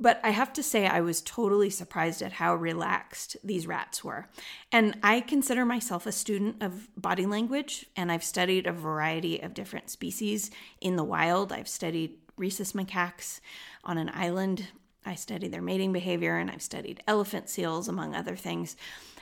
but 0.00 0.20
I 0.24 0.30
have 0.30 0.54
to 0.54 0.62
say, 0.62 0.86
I 0.86 1.02
was 1.02 1.20
totally 1.20 1.68
surprised 1.68 2.22
at 2.22 2.32
how 2.32 2.54
relaxed 2.54 3.36
these 3.44 3.66
rats 3.66 4.02
were. 4.02 4.30
And 4.72 4.98
I 5.02 5.20
consider 5.20 5.66
myself 5.66 6.06
a 6.06 6.12
student 6.12 6.62
of 6.62 6.88
body 6.96 7.26
language, 7.26 7.84
and 7.94 8.10
I've 8.10 8.24
studied 8.24 8.66
a 8.66 8.72
variety 8.72 9.38
of 9.38 9.52
different 9.52 9.90
species 9.90 10.50
in 10.80 10.96
the 10.96 11.04
wild. 11.04 11.52
I've 11.52 11.68
studied 11.68 12.16
rhesus 12.38 12.72
macaques 12.72 13.40
on 13.84 13.98
an 13.98 14.10
island. 14.14 14.68
I 15.04 15.14
studied 15.14 15.52
their 15.52 15.60
mating 15.60 15.92
behavior, 15.92 16.38
and 16.38 16.50
I've 16.50 16.62
studied 16.62 17.02
elephant 17.06 17.50
seals, 17.50 17.86
among 17.86 18.14
other 18.14 18.34
things. 18.34 18.76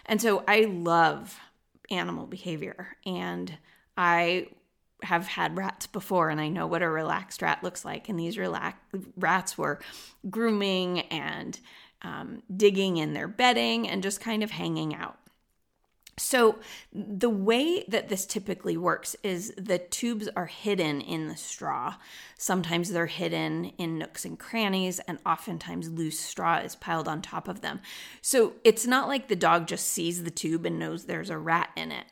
And 0.07 0.23
so 0.23 0.45
I 0.47 0.61
love 0.61 1.37
animal 1.91 2.27
behavior. 2.27 2.97
And 3.05 3.59
I 3.97 4.49
have 5.03 5.27
had 5.27 5.57
rats 5.57 5.87
before 5.87 6.31
and 6.31 6.41
I 6.41 6.49
know 6.49 6.67
what 6.67 6.83
a 6.83 6.89
relaxed 6.89 7.43
rat 7.43 7.63
looks 7.63 7.85
like. 7.85 8.09
And 8.09 8.19
these 8.19 8.39
relax- 8.39 8.79
rats 9.17 9.59
were 9.59 9.81
grooming 10.31 11.01
and 11.01 11.59
um, 12.03 12.43
digging 12.55 12.97
in 12.97 13.13
their 13.13 13.29
bedding 13.29 13.89
and 13.89 14.03
just 14.03 14.21
kind 14.21 14.43
of 14.43 14.51
hanging 14.51 14.95
out. 14.95 15.19
So, 16.19 16.59
the 16.93 17.31
way 17.31 17.85
that 17.89 18.11
this 18.11 18.27
typically 18.27 18.77
works 18.77 19.17
is 19.23 19.55
the 19.57 19.79
tubes 19.79 20.29
are 20.37 20.45
hidden 20.45 21.01
in 21.01 21.29
the 21.29 21.37
straw. 21.39 21.95
Sometimes 22.37 22.91
they're 22.91 23.07
hidden 23.07 23.73
in 23.79 23.97
nooks 23.97 24.27
and 24.27 24.39
crannies, 24.39 24.99
and 25.09 25.19
oftentimes 25.25 25.89
loose 25.89 26.21
straw 26.21 26.59
is 26.59 26.77
piled 26.77 27.09
on 27.09 27.23
top 27.23 27.49
of 27.49 27.63
them. 27.63 27.81
So, 28.21 28.55
it's 28.63 28.87
not 28.87 29.09
like 29.09 29.29
the 29.29 29.37
dog 29.37 29.67
just 29.67 29.89
sees 29.89 30.23
the 30.23 30.31
tube 30.31 30.67
and 30.67 30.79
knows 30.79 31.07
there's 31.07 31.31
a 31.31 31.39
rat 31.39 31.71
in 31.77 31.91
it. 31.91 32.05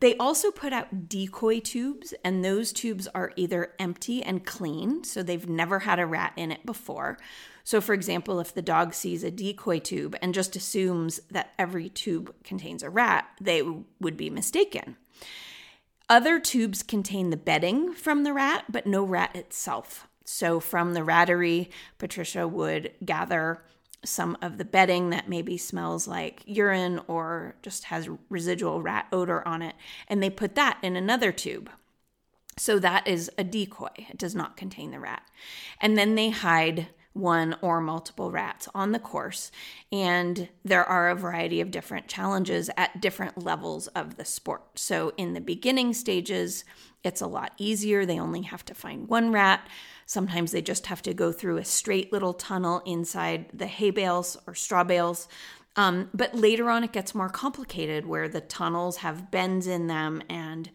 They 0.00 0.16
also 0.16 0.50
put 0.50 0.72
out 0.72 1.08
decoy 1.08 1.60
tubes, 1.60 2.12
and 2.24 2.44
those 2.44 2.72
tubes 2.72 3.08
are 3.14 3.32
either 3.36 3.72
empty 3.78 4.22
and 4.22 4.44
clean, 4.44 5.04
so 5.04 5.22
they've 5.22 5.48
never 5.48 5.80
had 5.80 5.98
a 5.98 6.06
rat 6.06 6.32
in 6.36 6.50
it 6.50 6.66
before. 6.66 7.18
So, 7.62 7.80
for 7.80 7.94
example, 7.94 8.40
if 8.40 8.52
the 8.52 8.60
dog 8.60 8.92
sees 8.92 9.24
a 9.24 9.30
decoy 9.30 9.78
tube 9.78 10.16
and 10.20 10.34
just 10.34 10.56
assumes 10.56 11.20
that 11.30 11.52
every 11.58 11.88
tube 11.88 12.34
contains 12.44 12.82
a 12.82 12.90
rat, 12.90 13.26
they 13.40 13.62
would 14.00 14.16
be 14.16 14.28
mistaken. 14.28 14.96
Other 16.10 16.38
tubes 16.38 16.82
contain 16.82 17.30
the 17.30 17.38
bedding 17.38 17.94
from 17.94 18.24
the 18.24 18.34
rat, 18.34 18.64
but 18.68 18.86
no 18.86 19.02
rat 19.02 19.34
itself. 19.34 20.06
So, 20.26 20.60
from 20.60 20.92
the 20.92 21.00
rattery, 21.00 21.70
Patricia 21.98 22.46
would 22.46 22.92
gather 23.04 23.62
some 24.04 24.36
of 24.42 24.58
the 24.58 24.64
bedding 24.64 25.10
that 25.10 25.28
maybe 25.28 25.56
smells 25.56 26.06
like 26.06 26.42
urine 26.46 27.00
or 27.08 27.56
just 27.62 27.84
has 27.84 28.08
residual 28.28 28.82
rat 28.82 29.06
odor 29.12 29.46
on 29.46 29.62
it, 29.62 29.74
and 30.08 30.22
they 30.22 30.30
put 30.30 30.54
that 30.54 30.78
in 30.82 30.96
another 30.96 31.32
tube. 31.32 31.70
So 32.56 32.78
that 32.78 33.08
is 33.08 33.30
a 33.36 33.44
decoy. 33.44 33.88
It 33.96 34.18
does 34.18 34.34
not 34.34 34.56
contain 34.56 34.90
the 34.90 35.00
rat. 35.00 35.22
And 35.80 35.98
then 35.98 36.14
they 36.14 36.30
hide 36.30 36.88
one 37.12 37.56
or 37.62 37.80
multiple 37.80 38.30
rats 38.30 38.68
on 38.74 38.92
the 38.92 38.98
course. 38.98 39.50
And 39.90 40.48
there 40.64 40.84
are 40.84 41.08
a 41.08 41.14
variety 41.14 41.60
of 41.60 41.70
different 41.70 42.08
challenges 42.08 42.70
at 42.76 43.00
different 43.00 43.42
levels 43.42 43.86
of 43.88 44.16
the 44.16 44.24
sport. 44.24 44.78
So 44.78 45.12
in 45.16 45.32
the 45.32 45.40
beginning 45.40 45.94
stages, 45.94 46.64
it's 47.02 47.20
a 47.20 47.26
lot 47.26 47.52
easier. 47.56 48.04
They 48.04 48.18
only 48.18 48.42
have 48.42 48.64
to 48.66 48.74
find 48.74 49.08
one 49.08 49.32
rat. 49.32 49.68
Sometimes 50.06 50.52
they 50.52 50.62
just 50.62 50.86
have 50.86 51.02
to 51.02 51.14
go 51.14 51.32
through 51.32 51.58
a 51.58 51.64
straight 51.64 52.12
little 52.12 52.34
tunnel 52.34 52.82
inside 52.86 53.46
the 53.52 53.66
hay 53.66 53.90
bales 53.90 54.36
or 54.46 54.54
straw 54.54 54.84
bales. 54.84 55.28
Um, 55.76 56.10
but 56.14 56.34
later 56.34 56.70
on, 56.70 56.84
it 56.84 56.92
gets 56.92 57.14
more 57.14 57.28
complicated 57.28 58.06
where 58.06 58.28
the 58.28 58.40
tunnels 58.40 58.98
have 58.98 59.30
bends 59.30 59.66
in 59.66 59.86
them 59.86 60.22
and 60.28 60.70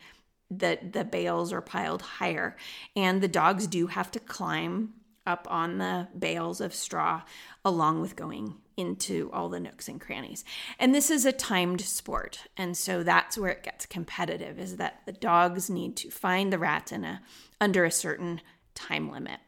the, 0.52 0.80
the 0.92 1.04
bales 1.04 1.54
are 1.54 1.62
piled 1.62 2.02
higher. 2.02 2.58
And 2.96 3.22
the 3.22 3.28
dogs 3.28 3.68
do 3.68 3.88
have 3.88 4.12
to 4.12 4.20
climb 4.20 4.94
up 5.26 5.48
on 5.50 5.78
the 5.78 6.08
bales 6.18 6.60
of 6.60 6.74
straw 6.74 7.22
along 7.64 8.02
with 8.02 8.16
going 8.16 8.56
into 8.78 9.30
all 9.32 9.50
the 9.50 9.60
nooks 9.60 9.88
and 9.88 10.00
crannies. 10.02 10.44
And 10.80 10.96
this 10.96 11.12
is 11.12 11.26
a 11.26 11.32
timed 11.32 11.82
sport. 11.82 12.48
And 12.58 12.76
so 12.76 13.04
that's 13.04 13.38
where 13.38 13.52
it 13.52 13.64
gets 13.64 13.86
competitive 13.86 14.58
is 14.58 14.78
that 14.78 15.02
the 15.06 15.12
dogs 15.12 15.70
need 15.70 15.96
to 15.98 16.10
find 16.10 16.52
the 16.52 16.58
rats 16.58 16.92
in 16.92 17.04
a 17.04 17.22
under 17.62 17.84
a 17.86 17.92
certain 17.92 18.42
time 18.80 19.12
limit. 19.12 19.40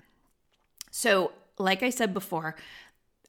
So, 0.91 1.31
like 1.57 1.83
I 1.83 1.89
said 1.89 2.13
before, 2.13 2.55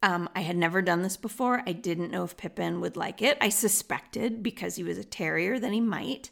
um, 0.02 0.28
I 0.34 0.40
had 0.40 0.56
never 0.56 0.82
done 0.82 1.02
this 1.02 1.16
before. 1.16 1.62
I 1.66 1.72
didn't 1.72 2.10
know 2.10 2.24
if 2.24 2.36
Pippin 2.36 2.80
would 2.80 2.96
like 2.96 3.22
it. 3.22 3.38
I 3.40 3.50
suspected 3.50 4.42
because 4.42 4.76
he 4.76 4.82
was 4.82 4.98
a 4.98 5.04
terrier 5.04 5.60
that 5.60 5.72
he 5.72 5.80
might. 5.80 6.30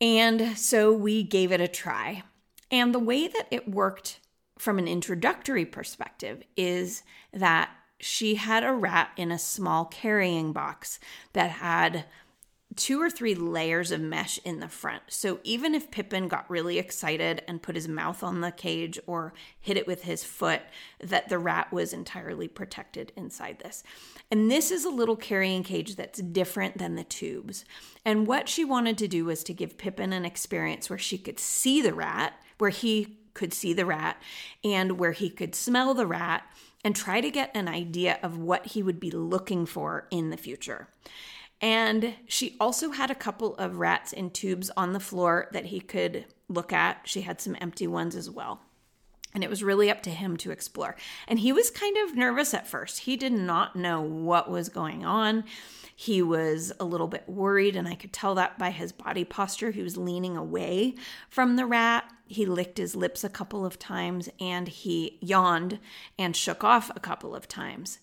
And 0.00 0.58
so 0.58 0.92
we 0.92 1.22
gave 1.22 1.52
it 1.52 1.60
a 1.60 1.68
try. 1.68 2.22
And 2.70 2.94
the 2.94 2.98
way 2.98 3.28
that 3.28 3.46
it 3.50 3.68
worked 3.68 4.20
from 4.58 4.78
an 4.78 4.88
introductory 4.88 5.64
perspective 5.64 6.42
is 6.56 7.02
that 7.32 7.70
she 7.98 8.34
had 8.34 8.62
a 8.62 8.72
rat 8.72 9.10
in 9.16 9.32
a 9.32 9.38
small 9.38 9.86
carrying 9.86 10.52
box 10.52 11.00
that 11.32 11.50
had 11.50 12.04
two 12.76 13.00
or 13.00 13.08
three 13.08 13.34
layers 13.34 13.90
of 13.90 14.00
mesh 14.00 14.38
in 14.44 14.60
the 14.60 14.68
front. 14.68 15.02
So 15.08 15.40
even 15.42 15.74
if 15.74 15.90
Pippin 15.90 16.28
got 16.28 16.48
really 16.50 16.78
excited 16.78 17.42
and 17.48 17.62
put 17.62 17.74
his 17.74 17.88
mouth 17.88 18.22
on 18.22 18.42
the 18.42 18.52
cage 18.52 18.98
or 19.06 19.32
hit 19.58 19.76
it 19.76 19.86
with 19.86 20.02
his 20.02 20.22
foot, 20.22 20.60
that 21.00 21.28
the 21.28 21.38
rat 21.38 21.72
was 21.72 21.92
entirely 21.92 22.48
protected 22.48 23.12
inside 23.16 23.58
this. 23.60 23.82
And 24.30 24.50
this 24.50 24.70
is 24.70 24.84
a 24.84 24.90
little 24.90 25.16
carrying 25.16 25.62
cage 25.62 25.96
that's 25.96 26.20
different 26.20 26.78
than 26.78 26.96
the 26.96 27.04
tubes. 27.04 27.64
And 28.04 28.26
what 28.26 28.48
she 28.48 28.64
wanted 28.64 28.98
to 28.98 29.08
do 29.08 29.24
was 29.24 29.42
to 29.44 29.54
give 29.54 29.78
Pippin 29.78 30.12
an 30.12 30.24
experience 30.24 30.90
where 30.90 30.98
she 30.98 31.18
could 31.18 31.40
see 31.40 31.80
the 31.80 31.94
rat, 31.94 32.34
where 32.58 32.70
he 32.70 33.18
could 33.34 33.54
see 33.54 33.72
the 33.72 33.86
rat, 33.86 34.20
and 34.62 34.98
where 34.98 35.12
he 35.12 35.30
could 35.30 35.54
smell 35.54 35.94
the 35.94 36.06
rat 36.06 36.44
and 36.84 36.94
try 36.94 37.20
to 37.20 37.30
get 37.30 37.50
an 37.54 37.68
idea 37.68 38.18
of 38.22 38.38
what 38.38 38.66
he 38.66 38.82
would 38.82 39.00
be 39.00 39.10
looking 39.10 39.66
for 39.66 40.06
in 40.10 40.30
the 40.30 40.36
future. 40.36 40.88
And 41.60 42.14
she 42.26 42.56
also 42.60 42.90
had 42.90 43.10
a 43.10 43.14
couple 43.14 43.56
of 43.56 43.78
rats 43.78 44.12
in 44.12 44.30
tubes 44.30 44.70
on 44.76 44.92
the 44.92 45.00
floor 45.00 45.48
that 45.52 45.66
he 45.66 45.80
could 45.80 46.26
look 46.48 46.72
at. 46.72 47.00
She 47.04 47.22
had 47.22 47.40
some 47.40 47.56
empty 47.60 47.86
ones 47.86 48.14
as 48.14 48.30
well. 48.30 48.60
And 49.34 49.42
it 49.42 49.50
was 49.50 49.62
really 49.62 49.90
up 49.90 50.02
to 50.02 50.10
him 50.10 50.36
to 50.38 50.50
explore. 50.50 50.96
And 51.28 51.38
he 51.38 51.52
was 51.52 51.70
kind 51.70 51.96
of 51.98 52.16
nervous 52.16 52.54
at 52.54 52.66
first. 52.66 53.00
He 53.00 53.16
did 53.16 53.32
not 53.32 53.76
know 53.76 54.00
what 54.00 54.50
was 54.50 54.68
going 54.68 55.04
on. 55.04 55.44
He 55.94 56.20
was 56.20 56.72
a 56.78 56.84
little 56.84 57.06
bit 57.06 57.26
worried, 57.26 57.74
and 57.74 57.88
I 57.88 57.94
could 57.94 58.12
tell 58.12 58.34
that 58.34 58.58
by 58.58 58.70
his 58.70 58.92
body 58.92 59.24
posture. 59.24 59.70
He 59.70 59.82
was 59.82 59.96
leaning 59.96 60.36
away 60.36 60.94
from 61.30 61.56
the 61.56 61.64
rat. 61.64 62.10
He 62.26 62.44
licked 62.44 62.78
his 62.78 62.94
lips 62.94 63.24
a 63.24 63.28
couple 63.28 63.64
of 63.64 63.78
times 63.78 64.28
and 64.40 64.66
he 64.66 65.18
yawned 65.22 65.78
and 66.18 66.36
shook 66.36 66.64
off 66.64 66.90
a 66.94 67.00
couple 67.00 67.36
of 67.36 67.46
times. 67.46 68.00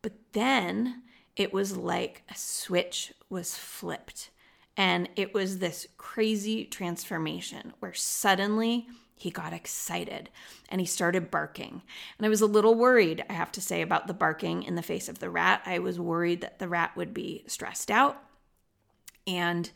But 0.00 0.14
then 0.32 1.02
it 1.38 1.52
was 1.52 1.76
like 1.76 2.22
a 2.28 2.36
switch 2.36 3.14
was 3.30 3.54
flipped. 3.56 4.30
And 4.76 5.08
it 5.16 5.32
was 5.32 5.58
this 5.58 5.86
crazy 5.96 6.64
transformation 6.64 7.72
where 7.78 7.94
suddenly 7.94 8.88
he 9.16 9.30
got 9.30 9.52
excited 9.52 10.30
and 10.68 10.80
he 10.80 10.86
started 10.86 11.30
barking. 11.30 11.82
And 12.18 12.26
I 12.26 12.28
was 12.28 12.40
a 12.40 12.46
little 12.46 12.74
worried, 12.74 13.24
I 13.30 13.32
have 13.32 13.52
to 13.52 13.60
say, 13.60 13.82
about 13.82 14.06
the 14.06 14.14
barking 14.14 14.64
in 14.64 14.74
the 14.74 14.82
face 14.82 15.08
of 15.08 15.20
the 15.20 15.30
rat. 15.30 15.62
I 15.64 15.78
was 15.78 15.98
worried 15.98 16.40
that 16.42 16.58
the 16.58 16.68
rat 16.68 16.96
would 16.96 17.14
be 17.14 17.44
stressed 17.46 17.90
out. 17.90 18.22
And 19.26 19.70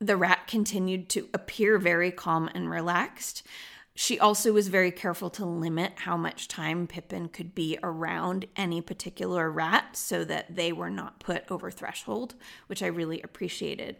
the 0.00 0.16
rat 0.16 0.46
continued 0.46 1.08
to 1.10 1.28
appear 1.34 1.78
very 1.78 2.10
calm 2.10 2.48
and 2.54 2.70
relaxed. 2.70 3.46
She 3.94 4.18
also 4.18 4.52
was 4.52 4.68
very 4.68 4.90
careful 4.90 5.30
to 5.30 5.44
limit 5.44 5.92
how 5.96 6.16
much 6.16 6.48
time 6.48 6.86
Pippin 6.86 7.28
could 7.28 7.54
be 7.54 7.78
around 7.82 8.46
any 8.56 8.80
particular 8.80 9.50
rat 9.50 9.96
so 9.96 10.24
that 10.24 10.54
they 10.56 10.72
were 10.72 10.90
not 10.90 11.20
put 11.20 11.44
over 11.50 11.70
threshold, 11.70 12.34
which 12.66 12.82
I 12.82 12.86
really 12.86 13.20
appreciated. 13.22 13.96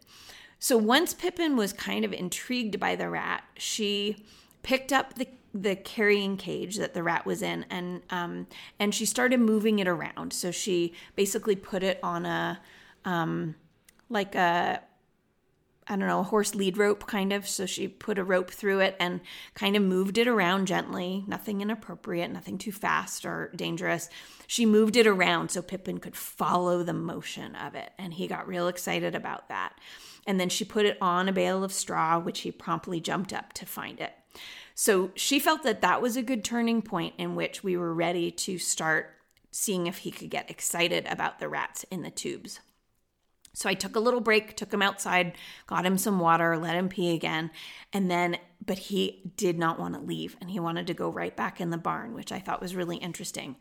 So 0.59 0.77
once 0.77 1.13
Pippin 1.13 1.57
was 1.57 1.73
kind 1.73 2.05
of 2.05 2.13
intrigued 2.13 2.79
by 2.79 2.95
the 2.95 3.11
rat, 3.11 3.43
she 3.57 4.25
picked 4.63 4.93
up 4.93 5.15
the 5.15 5.27
the 5.53 5.75
carrying 5.75 6.37
cage 6.37 6.77
that 6.77 6.95
the 6.95 7.03
rat 7.03 7.27
was 7.27 7.43
in 7.43 7.67
and 7.71 8.03
um, 8.11 8.47
and 8.79 8.95
she 8.95 9.05
started 9.05 9.41
moving 9.41 9.81
it 9.81 9.89
around. 9.89 10.33
So 10.33 10.53
she 10.53 10.93
basically 11.17 11.57
put 11.57 11.83
it 11.83 11.99
on 12.03 12.25
a 12.25 12.61
um, 13.05 13.57
like 14.09 14.35
a 14.35 14.83
I 15.91 15.97
don't 15.97 16.07
know, 16.07 16.21
a 16.21 16.23
horse 16.23 16.55
lead 16.55 16.79
rope 16.79 17.09
kind 17.09 17.33
of. 17.33 17.49
So 17.49 17.67
she 17.67 17.89
put 17.89 18.17
a 18.17 18.23
rope 18.23 18.53
through 18.53 18.79
it 18.79 18.97
and 19.01 19.21
kind 19.55 19.75
of 19.75 19.83
moved 19.83 20.19
it 20.19 20.29
around 20.29 20.67
gently, 20.67 21.25
nothing 21.27 21.61
inappropriate, 21.61 22.31
nothing 22.31 22.59
too 22.59 22.71
fast 22.71 23.27
or 23.27 23.51
dangerous. 23.57 24.09
She 24.47 24.65
moved 24.65 24.97
it 24.97 25.09
around 25.09 25.51
so 25.51 25.63
Pippin 25.63 25.99
could 25.99 26.15
follow 26.15 26.85
the 26.85 26.93
motion 26.93 27.57
of 27.57 27.75
it. 27.75 27.91
And 27.99 28.15
he 28.15 28.29
got 28.29 28.47
real 28.47 28.69
excited 28.69 29.17
about 29.17 29.49
that. 29.49 29.73
And 30.29 30.39
then 30.39 30.49
she 30.49 30.65
put 30.65 30.87
it 30.87 30.97
on 31.01 31.29
a 31.29 31.33
bale 31.33 31.65
of 31.65 31.73
straw, 31.73 32.21
which 32.21 32.41
he 32.41 32.53
promptly 32.53 33.01
jumped 33.01 33.33
up 33.33 33.53
to 33.55 33.67
find 33.67 34.01
it. 34.01 34.13
So 34.77 35.11
she 35.17 35.41
felt 35.41 35.65
that 35.65 35.81
that 35.81 36.01
was 36.01 36.17
a 36.17 36.23
good 36.23 36.45
turning 36.45 36.83
point 36.83 37.15
in 37.19 37.35
which 37.35 37.65
we 37.65 37.77
were 37.77 37.93
ready 37.93 38.31
to 38.31 38.59
start 38.59 39.17
seeing 39.51 39.89
if 39.89 39.99
he 39.99 40.13
could 40.13 40.31
get 40.31 40.49
excited 40.49 41.05
about 41.07 41.41
the 41.41 41.49
rats 41.49 41.85
in 41.91 42.03
the 42.03 42.11
tubes. 42.13 42.61
So 43.61 43.69
I 43.69 43.75
took 43.75 43.95
a 43.95 44.00
little 44.00 44.23
break, 44.23 44.57
took 44.57 44.73
him 44.73 44.81
outside, 44.81 45.35
got 45.67 45.85
him 45.85 45.99
some 45.99 46.19
water, 46.19 46.57
let 46.57 46.76
him 46.76 46.88
pee 46.88 47.14
again. 47.14 47.50
And 47.93 48.11
then, 48.11 48.38
but 48.64 48.79
he 48.79 49.31
did 49.37 49.59
not 49.59 49.79
want 49.79 49.93
to 49.93 50.00
leave 50.00 50.35
and 50.40 50.49
he 50.50 50.59
wanted 50.59 50.87
to 50.87 50.95
go 50.95 51.11
right 51.11 51.37
back 51.37 51.61
in 51.61 51.69
the 51.69 51.76
barn, 51.76 52.14
which 52.14 52.33
I 52.33 52.38
thought 52.38 52.62
was 52.62 52.75
really 52.75 52.97
interesting. 52.97 53.57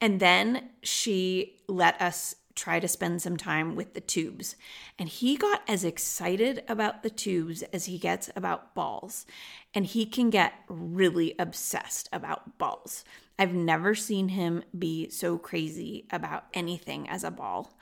And 0.00 0.20
then 0.20 0.70
she 0.82 1.58
let 1.68 2.00
us 2.00 2.36
try 2.54 2.80
to 2.80 2.88
spend 2.88 3.20
some 3.20 3.36
time 3.36 3.76
with 3.76 3.92
the 3.92 4.00
tubes. 4.00 4.56
And 4.98 5.06
he 5.06 5.36
got 5.36 5.60
as 5.68 5.84
excited 5.84 6.64
about 6.66 7.02
the 7.02 7.10
tubes 7.10 7.60
as 7.74 7.84
he 7.84 7.98
gets 7.98 8.30
about 8.34 8.74
balls. 8.74 9.26
And 9.74 9.84
he 9.84 10.06
can 10.06 10.30
get 10.30 10.54
really 10.66 11.34
obsessed 11.38 12.08
about 12.10 12.56
balls. 12.56 13.04
I've 13.38 13.52
never 13.52 13.94
seen 13.94 14.30
him 14.30 14.62
be 14.78 15.10
so 15.10 15.36
crazy 15.36 16.06
about 16.10 16.46
anything 16.54 17.06
as 17.06 17.22
a 17.22 17.30
ball 17.30 17.76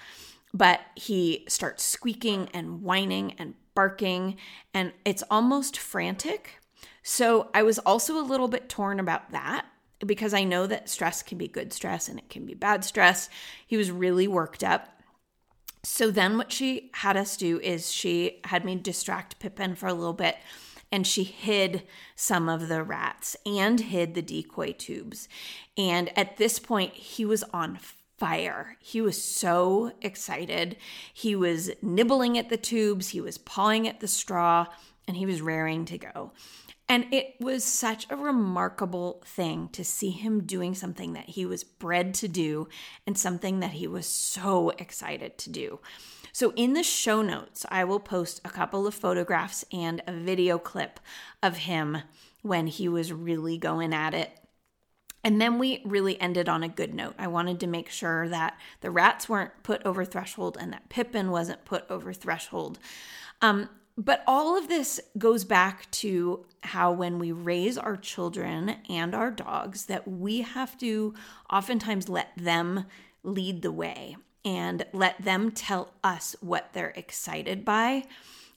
but 0.55 0.81
he 0.95 1.45
starts 1.49 1.85
squeaking 1.85 2.49
and 2.55 2.81
whining 2.81 3.35
and 3.39 3.55
barking, 3.75 4.37
and 4.73 4.93
it's 5.05 5.25
almost 5.29 5.77
frantic. 5.77 6.61
So 7.03 7.51
I 7.53 7.65
was 7.65 7.81
also 7.81 8.19
a 8.19 8.23
little 8.23 8.47
bit 8.47 8.69
torn 8.69 9.01
about 9.01 9.33
that 9.33 9.67
because 9.99 10.33
I 10.33 10.45
know 10.45 10.67
that 10.69 10.89
stress 10.89 11.23
can 11.23 11.39
be 11.39 11.49
good 11.49 11.73
stress 11.73 12.09
and 12.09 12.19
it 12.19 12.31
can 12.31 12.47
be 12.47 12.55
bad 12.55 12.85
stress. 12.85 13.29
He 13.67 13.77
was 13.77 13.91
really 13.91 14.29
worked 14.29 14.63
up. 14.63 15.03
So 15.83 16.11
then 16.11 16.39
what 16.39 16.53
she 16.53 16.91
had 16.95 17.17
us 17.17 17.37
do 17.37 17.59
is 17.61 17.93
she 17.93 18.41
had 18.45 18.65
me 18.65 18.77
distract 18.77 19.39
Pippin 19.39 19.75
for 19.75 19.87
a 19.87 19.95
little 19.95 20.15
bit 20.15 20.37
and 20.91 21.07
she 21.07 21.25
hid 21.25 21.83
some 22.15 22.49
of 22.49 22.69
the 22.69 22.83
rats 22.83 23.37
and 23.45 23.81
hid 23.81 24.15
the 24.15 24.23
decoy 24.23 24.73
tubes. 24.73 25.29
And 25.77 26.17
at 26.17 26.37
this 26.37 26.59
point, 26.59 26.95
he 26.95 27.25
was 27.25 27.43
on 27.53 27.79
fire. 28.25 28.79
He 28.81 29.03
was 29.03 29.23
so 29.23 29.93
excited. 30.01 30.79
He 31.13 31.37
was 31.37 31.71
nibbling 31.83 32.39
at 32.39 32.49
the 32.49 32.57
tubes, 32.57 33.11
he 33.11 33.21
was 33.21 33.37
pawing 33.37 33.87
at 33.87 34.01
the 34.01 34.09
straw, 34.09 34.69
and 35.07 35.15
he 35.15 35.27
was 35.27 35.43
raring 35.43 35.85
to 35.85 35.99
go. 35.99 36.33
And 36.89 37.13
it 37.13 37.35
was 37.39 37.65
such 37.65 38.07
a 38.09 38.17
remarkable 38.17 39.23
thing 39.27 39.69
to 39.73 39.85
see 39.85 40.09
him 40.09 40.45
doing 40.45 40.75
something 40.75 41.13
that 41.13 41.29
he 41.29 41.45
was 41.45 41.65
bred 41.65 42.15
to 42.15 42.29
do 42.29 42.67
and 43.07 43.19
something 43.19 43.61
that 43.61 43.73
he 43.73 43.87
was 43.87 44.07
so 44.07 44.71
excited 44.79 45.37
to 45.37 45.51
do. 45.51 45.81
So, 46.33 46.55
in 46.57 46.73
the 46.73 46.83
show 46.83 47.21
notes, 47.21 47.67
I 47.69 47.85
will 47.85 48.01
post 48.01 48.41
a 48.43 48.51
couple 48.51 48.87
of 48.87 48.95
photographs 48.95 49.67
and 49.71 50.03
a 50.07 50.15
video 50.15 50.57
clip 50.59 50.99
of 51.43 51.59
him 51.59 51.99
when 52.41 52.69
he 52.69 52.89
was 52.89 53.13
really 53.13 53.59
going 53.59 53.93
at 53.93 54.15
it 54.15 54.31
and 55.25 55.41
then 55.41 55.59
we 55.59 55.81
really 55.85 56.21
ended 56.21 56.49
on 56.49 56.63
a 56.63 56.69
good 56.69 56.95
note. 56.95 57.15
I 57.19 57.27
wanted 57.27 57.59
to 57.61 57.67
make 57.67 57.89
sure 57.89 58.29
that 58.29 58.59
the 58.83 58.91
rats 58.91 59.29
weren't 59.29 59.51
put 59.63 59.85
over 59.87 60.05
threshold 60.05 60.59
and 60.61 60.73
that 60.73 60.91
Pippin 60.91 61.31
wasn't 61.31 61.65
put 61.65 61.91
over 61.91 62.13
threshold. 62.13 62.79
Um, 63.41 63.71
but 63.97 64.23
all 64.27 64.59
of 64.59 64.69
this 64.69 65.01
goes 65.17 65.45
back 65.45 65.91
to 65.93 66.45
how 66.63 66.93
when 66.93 67.19
we 67.19 67.33
raise 67.33 67.79
our 67.79 67.97
children 67.97 68.77
and 68.91 69.15
our 69.15 69.31
dogs 69.31 69.87
that 69.87 70.07
we 70.07 70.43
have 70.43 70.77
to 70.79 71.15
oftentimes 71.51 72.09
let 72.09 72.31
them 72.37 72.85
lead 73.23 73.63
the 73.63 73.73
way 73.73 74.17
and 74.45 74.85
let 74.93 75.23
them 75.23 75.51
tell 75.51 75.95
us 76.03 76.37
what 76.41 76.71
they're 76.73 76.93
excited 76.97 77.65
by 77.65 78.05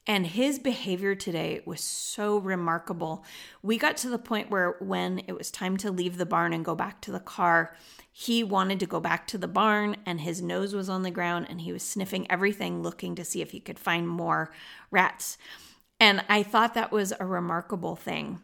and 0.07 0.25
his 0.25 0.57
behavior 0.57 1.15
today 1.15 1.61
was 1.65 1.81
so 1.81 2.37
remarkable. 2.37 3.25
We 3.61 3.77
got 3.77 3.97
to 3.97 4.09
the 4.09 4.17
point 4.17 4.49
where 4.49 4.77
when 4.79 5.19
it 5.27 5.33
was 5.33 5.51
time 5.51 5.75
to 5.77 5.91
leave 5.91 6.17
the 6.17 6.25
barn 6.25 6.53
and 6.53 6.63
go 6.63 6.75
back 6.75 7.01
to 7.01 7.11
the 7.11 7.19
car, 7.19 7.75
he 8.09 8.41
wanted 8.41 8.79
to 8.79 8.85
go 8.85 9.01
back 9.01 9.27
to 9.27 9.37
the 9.37 9.49
barn 9.49 9.97
and 10.05 10.21
his 10.21 10.41
nose 10.41 10.73
was 10.73 10.87
on 10.87 11.03
the 11.03 11.11
ground 11.11 11.47
and 11.49 11.59
he 11.59 11.73
was 11.73 11.83
sniffing 11.83 12.25
everything 12.31 12.81
looking 12.81 13.15
to 13.15 13.25
see 13.25 13.41
if 13.41 13.51
he 13.51 13.59
could 13.59 13.77
find 13.77 14.07
more 14.07 14.49
rats. 14.89 15.37
And 15.99 16.23
I 16.29 16.41
thought 16.41 16.73
that 16.73 16.91
was 16.91 17.13
a 17.19 17.25
remarkable 17.25 17.97
thing. 17.97 18.39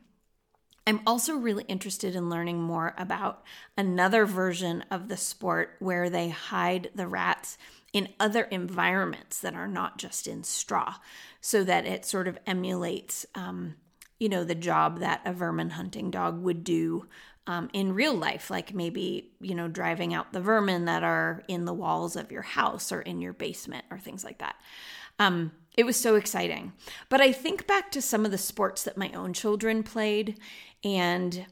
I'm 0.85 0.99
also 1.07 1.35
really 1.35 1.63
interested 1.69 2.13
in 2.13 2.29
learning 2.29 2.61
more 2.61 2.93
about 2.97 3.41
another 3.77 4.25
version 4.25 4.83
of 4.91 5.07
the 5.07 5.15
sport 5.15 5.77
where 5.79 6.09
they 6.09 6.27
hide 6.27 6.89
the 6.93 7.07
rats 7.07 7.57
in 7.93 8.09
other 8.19 8.43
environments 8.43 9.39
that 9.39 9.53
are 9.53 9.67
not 9.67 9.97
just 9.97 10.27
in 10.27 10.43
straw, 10.43 10.95
so 11.39 11.63
that 11.63 11.85
it 11.85 12.05
sort 12.05 12.27
of 12.27 12.37
emulates, 12.45 13.25
um, 13.35 13.75
you 14.19 14.27
know, 14.27 14.43
the 14.43 14.55
job 14.55 14.99
that 14.99 15.21
a 15.25 15.31
vermin 15.31 15.69
hunting 15.71 16.11
dog 16.11 16.41
would 16.41 16.63
do 16.63 17.07
um, 17.45 17.69
in 17.73 17.93
real 17.93 18.15
life, 18.15 18.49
like 18.49 18.73
maybe, 18.73 19.31
you 19.41 19.53
know, 19.53 19.67
driving 19.67 20.13
out 20.13 20.33
the 20.33 20.41
vermin 20.41 20.85
that 20.85 21.03
are 21.03 21.43
in 21.47 21.65
the 21.65 21.73
walls 21.73 22.15
of 22.15 22.31
your 22.31 22.41
house 22.41 22.91
or 22.91 23.01
in 23.01 23.21
your 23.21 23.33
basement 23.33 23.85
or 23.91 23.99
things 23.99 24.23
like 24.23 24.39
that. 24.39 24.55
Um, 25.19 25.51
it 25.75 25.85
was 25.85 25.97
so 25.97 26.15
exciting. 26.15 26.73
But 27.09 27.21
I 27.21 27.31
think 27.31 27.67
back 27.67 27.91
to 27.91 28.01
some 28.01 28.25
of 28.25 28.31
the 28.31 28.37
sports 28.37 28.83
that 28.83 28.97
my 28.97 29.11
own 29.11 29.33
children 29.33 29.83
played 29.83 30.39
and 30.83 31.45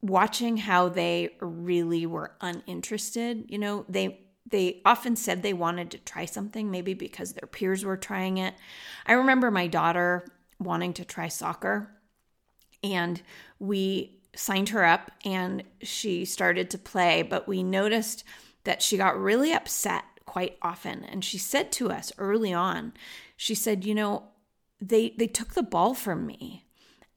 watching 0.00 0.58
how 0.58 0.88
they 0.88 1.30
really 1.40 2.06
were 2.06 2.32
uninterested. 2.40 3.46
You 3.48 3.58
know, 3.58 3.84
they 3.88 4.25
they 4.48 4.80
often 4.84 5.16
said 5.16 5.42
they 5.42 5.52
wanted 5.52 5.90
to 5.90 5.98
try 5.98 6.24
something, 6.24 6.70
maybe 6.70 6.94
because 6.94 7.32
their 7.32 7.48
peers 7.48 7.84
were 7.84 7.96
trying 7.96 8.38
it. 8.38 8.54
I 9.04 9.12
remember 9.14 9.50
my 9.50 9.66
daughter 9.66 10.26
wanting 10.58 10.92
to 10.94 11.04
try 11.04 11.28
soccer, 11.28 11.90
and 12.82 13.20
we 13.58 14.16
signed 14.36 14.68
her 14.68 14.84
up 14.84 15.10
and 15.24 15.64
she 15.82 16.24
started 16.24 16.70
to 16.70 16.78
play, 16.78 17.22
but 17.22 17.48
we 17.48 17.62
noticed 17.62 18.22
that 18.64 18.82
she 18.82 18.96
got 18.96 19.18
really 19.18 19.52
upset 19.52 20.04
quite 20.26 20.58
often. 20.62 21.04
And 21.04 21.24
she 21.24 21.38
said 21.38 21.72
to 21.72 21.90
us 21.90 22.12
early 22.18 22.52
on, 22.52 22.92
she 23.36 23.54
said, 23.54 23.84
You 23.84 23.94
know, 23.94 24.24
they, 24.80 25.14
they 25.16 25.26
took 25.26 25.54
the 25.54 25.62
ball 25.62 25.94
from 25.94 26.26
me. 26.26 26.64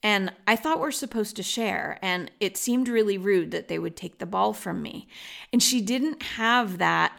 And 0.01 0.31
I 0.47 0.55
thought 0.55 0.79
we're 0.79 0.91
supposed 0.91 1.35
to 1.35 1.43
share. 1.43 1.99
And 2.01 2.31
it 2.39 2.55
seemed 2.55 2.87
really 2.87 3.17
rude 3.17 3.51
that 3.51 3.67
they 3.67 3.77
would 3.77 3.97
take 3.97 4.19
the 4.19 4.25
ball 4.25 4.53
from 4.53 4.81
me. 4.81 5.09
And 5.51 5.61
she 5.61 5.81
didn't 5.81 6.23
have 6.23 6.77
that 6.77 7.18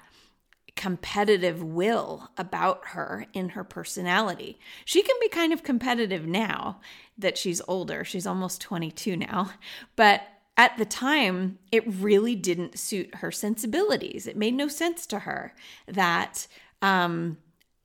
competitive 0.80 1.62
will 1.62 2.30
about 2.38 2.80
her 2.86 3.26
in 3.34 3.50
her 3.50 3.62
personality. 3.62 4.58
She 4.86 5.02
can 5.02 5.14
be 5.20 5.28
kind 5.28 5.52
of 5.52 5.62
competitive 5.62 6.26
now 6.26 6.80
that 7.18 7.36
she's 7.36 7.60
older. 7.68 8.02
She's 8.02 8.26
almost 8.26 8.62
22 8.62 9.14
now. 9.14 9.50
But 9.94 10.22
at 10.56 10.78
the 10.78 10.86
time, 10.86 11.58
it 11.70 11.84
really 11.86 12.34
didn't 12.34 12.78
suit 12.78 13.16
her 13.16 13.30
sensibilities. 13.30 14.26
It 14.26 14.38
made 14.38 14.54
no 14.54 14.68
sense 14.68 15.06
to 15.08 15.18
her 15.18 15.54
that 15.86 16.46
um, 16.80 17.36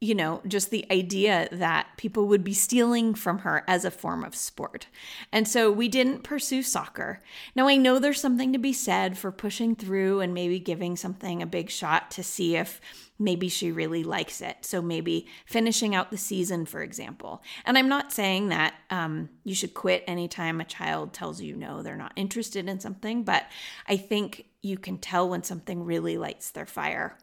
you 0.02 0.14
know, 0.14 0.42
just 0.46 0.72
the 0.72 0.86
idea 0.92 1.48
that 1.52 1.88
people 1.98 2.28
would 2.28 2.44
be 2.44 2.54
stealing 2.54 3.16
from 3.16 3.40
her 3.40 3.64
as 3.68 3.86
a 3.86 3.92
form 3.92 4.24
of 4.24 4.36
sport. 4.36 4.88
And 5.32 5.48
so 5.48 5.72
we 5.72 5.88
didn't 5.88 6.24
pursue 6.24 6.64
soccer. 6.64 7.22
Now, 7.56 7.68
I 7.68 7.78
know 7.78 7.98
there's 7.98 8.20
something 8.20 8.52
to 8.52 8.60
be 8.60 8.74
said 8.74 9.18
for 9.18 9.32
pushing 9.32 9.74
through 9.76 10.20
and 10.20 10.34
maybe 10.34 10.60
giving 10.60 10.98
something 10.98 11.42
a 11.42 11.48
big 11.48 11.70
shot 11.70 12.12
to 12.12 12.24
see 12.24 12.58
if 12.58 12.82
maybe 13.18 13.48
she 13.48 13.72
really 13.72 14.04
likes 14.04 14.42
it. 14.42 14.58
So 14.62 14.82
maybe 14.82 15.28
finishing 15.46 15.96
out 15.96 16.12
the 16.12 16.18
season, 16.18 16.66
for 16.66 16.82
example. 16.82 17.42
And 17.64 17.78
I'm 17.78 17.88
not 17.88 18.12
saying 18.12 18.50
that 18.50 18.74
um, 18.90 19.30
you 19.46 19.56
should 19.56 19.74
quit 19.74 20.04
anytime 20.08 20.60
a 20.60 20.66
child 20.66 21.14
tells 21.14 21.42
you 21.42 21.56
no, 21.56 21.82
they're 21.82 21.96
not 21.96 22.14
interested 22.18 22.68
in 22.68 22.82
something, 22.82 23.24
but 23.24 23.46
I 23.88 23.96
think 23.96 24.48
you 24.62 24.78
can 24.78 24.98
tell 24.98 25.30
when 25.30 25.44
something 25.44 25.86
really 25.86 26.18
lights 26.18 26.52
their 26.52 26.66
fire. 26.66 27.18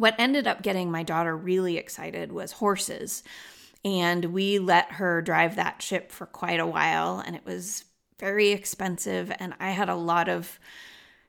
What 0.00 0.14
ended 0.18 0.46
up 0.46 0.62
getting 0.62 0.90
my 0.90 1.02
daughter 1.02 1.36
really 1.36 1.76
excited 1.76 2.32
was 2.32 2.52
horses. 2.52 3.22
And 3.84 4.24
we 4.24 4.58
let 4.58 4.92
her 4.92 5.20
drive 5.20 5.56
that 5.56 5.82
ship 5.82 6.10
for 6.10 6.24
quite 6.24 6.58
a 6.58 6.66
while, 6.66 7.18
and 7.18 7.36
it 7.36 7.44
was 7.44 7.84
very 8.18 8.48
expensive, 8.48 9.30
and 9.38 9.52
I 9.60 9.72
had 9.72 9.90
a 9.90 9.94
lot 9.94 10.30
of 10.30 10.58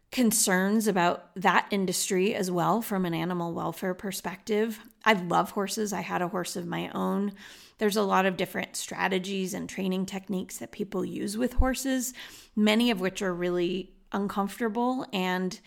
concerns 0.09 0.87
about 0.87 1.35
that 1.35 1.67
industry 1.69 2.33
as 2.33 2.49
well 2.49 2.81
from 2.81 3.05
an 3.05 3.13
animal 3.13 3.51
welfare 3.53 3.93
perspective. 3.93 4.79
I 5.03 5.13
love 5.13 5.51
horses. 5.51 5.91
I 5.91 5.99
had 5.99 6.21
a 6.21 6.29
horse 6.29 6.55
of 6.55 6.65
my 6.65 6.89
own. 6.91 7.33
There's 7.77 7.97
a 7.97 8.03
lot 8.03 8.25
of 8.25 8.37
different 8.37 8.77
strategies 8.77 9.53
and 9.53 9.67
training 9.67 10.05
techniques 10.05 10.59
that 10.59 10.71
people 10.71 11.03
use 11.03 11.37
with 11.37 11.53
horses, 11.53 12.13
many 12.55 12.89
of 12.89 13.01
which 13.01 13.21
are 13.21 13.33
really 13.33 13.91
uncomfortable 14.13 15.05
and 15.11 15.59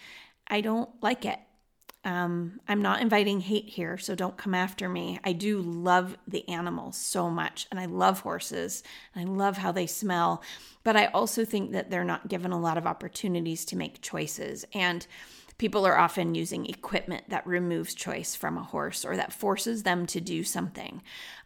I 0.47 0.63
don't 0.63 0.89
like 1.03 1.27
it. 1.27 1.39
Um, 2.05 2.61
I'm 2.69 2.83
not 2.83 3.01
inviting 3.01 3.41
hate 3.41 3.69
here, 3.69 3.97
so 3.97 4.15
don't 4.15 4.37
come 4.37 4.55
after 4.55 4.89
me. 4.89 5.19
I 5.25 5.33
do 5.33 5.61
love 5.61 6.19
the 6.29 6.47
animals 6.49 6.97
so 6.97 7.31
much, 7.31 7.67
and 7.71 7.81
I 7.81 7.87
love 7.87 8.21
horses, 8.21 8.83
and 9.15 9.27
I 9.27 9.33
love 9.33 9.57
how 9.57 9.73
they 9.73 9.87
smell. 9.87 10.43
But 10.83 10.97
I 10.97 11.07
also 11.07 11.47
think 11.47 11.73
that 11.73 11.91
they're 11.91 12.05
not 12.05 12.29
given 12.29 12.53
a 12.53 12.61
lot 12.61 12.77
of 12.77 12.87
opportunities 12.87 13.65
to 13.67 13.77
make 13.77 14.03
choices. 14.03 14.67
And 14.75 15.07
people 15.57 15.87
are 15.87 15.99
often 15.99 16.35
using 16.35 16.67
equipment 16.67 17.31
that 17.31 17.47
removes 17.47 17.95
choice 17.95 18.35
from 18.35 18.59
a 18.59 18.63
horse 18.63 19.05
or 19.05 19.17
that 19.17 19.33
forces 19.33 19.83
them 19.83 20.05
to 20.05 20.21
do 20.21 20.45
something 20.45 21.01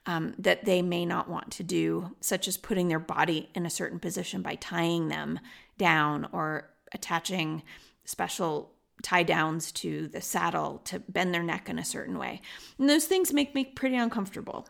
um, 0.07 0.35
that 0.39 0.65
they 0.65 0.83
may 0.83 1.05
not 1.05 1.29
want 1.29 1.53
to 1.53 1.63
do, 1.63 2.17
such 2.21 2.49
as 2.49 2.57
putting 2.57 2.89
their 2.89 2.99
body 2.99 3.49
in 3.55 3.65
a 3.65 3.71
certain 3.71 4.01
position 4.01 4.43
by 4.43 4.57
tying 4.57 5.09
them 5.09 5.39
down 5.77 6.29
or 6.33 6.71
attaching 6.93 7.63
special 8.05 8.73
tie 9.03 9.23
downs 9.23 9.73
to 9.73 10.09
the 10.09 10.21
saddle 10.21 10.81
to 10.85 10.99
bend 11.01 11.35
their 11.35 11.43
neck 11.43 11.69
in 11.69 11.79
a 11.79 11.85
certain 11.85 12.19
way. 12.19 12.41
And 12.79 12.89
those 12.89 13.05
things 13.05 13.33
make 13.33 13.55
me 13.55 13.65
pretty 13.65 13.97
uncomfortable. 13.97 14.69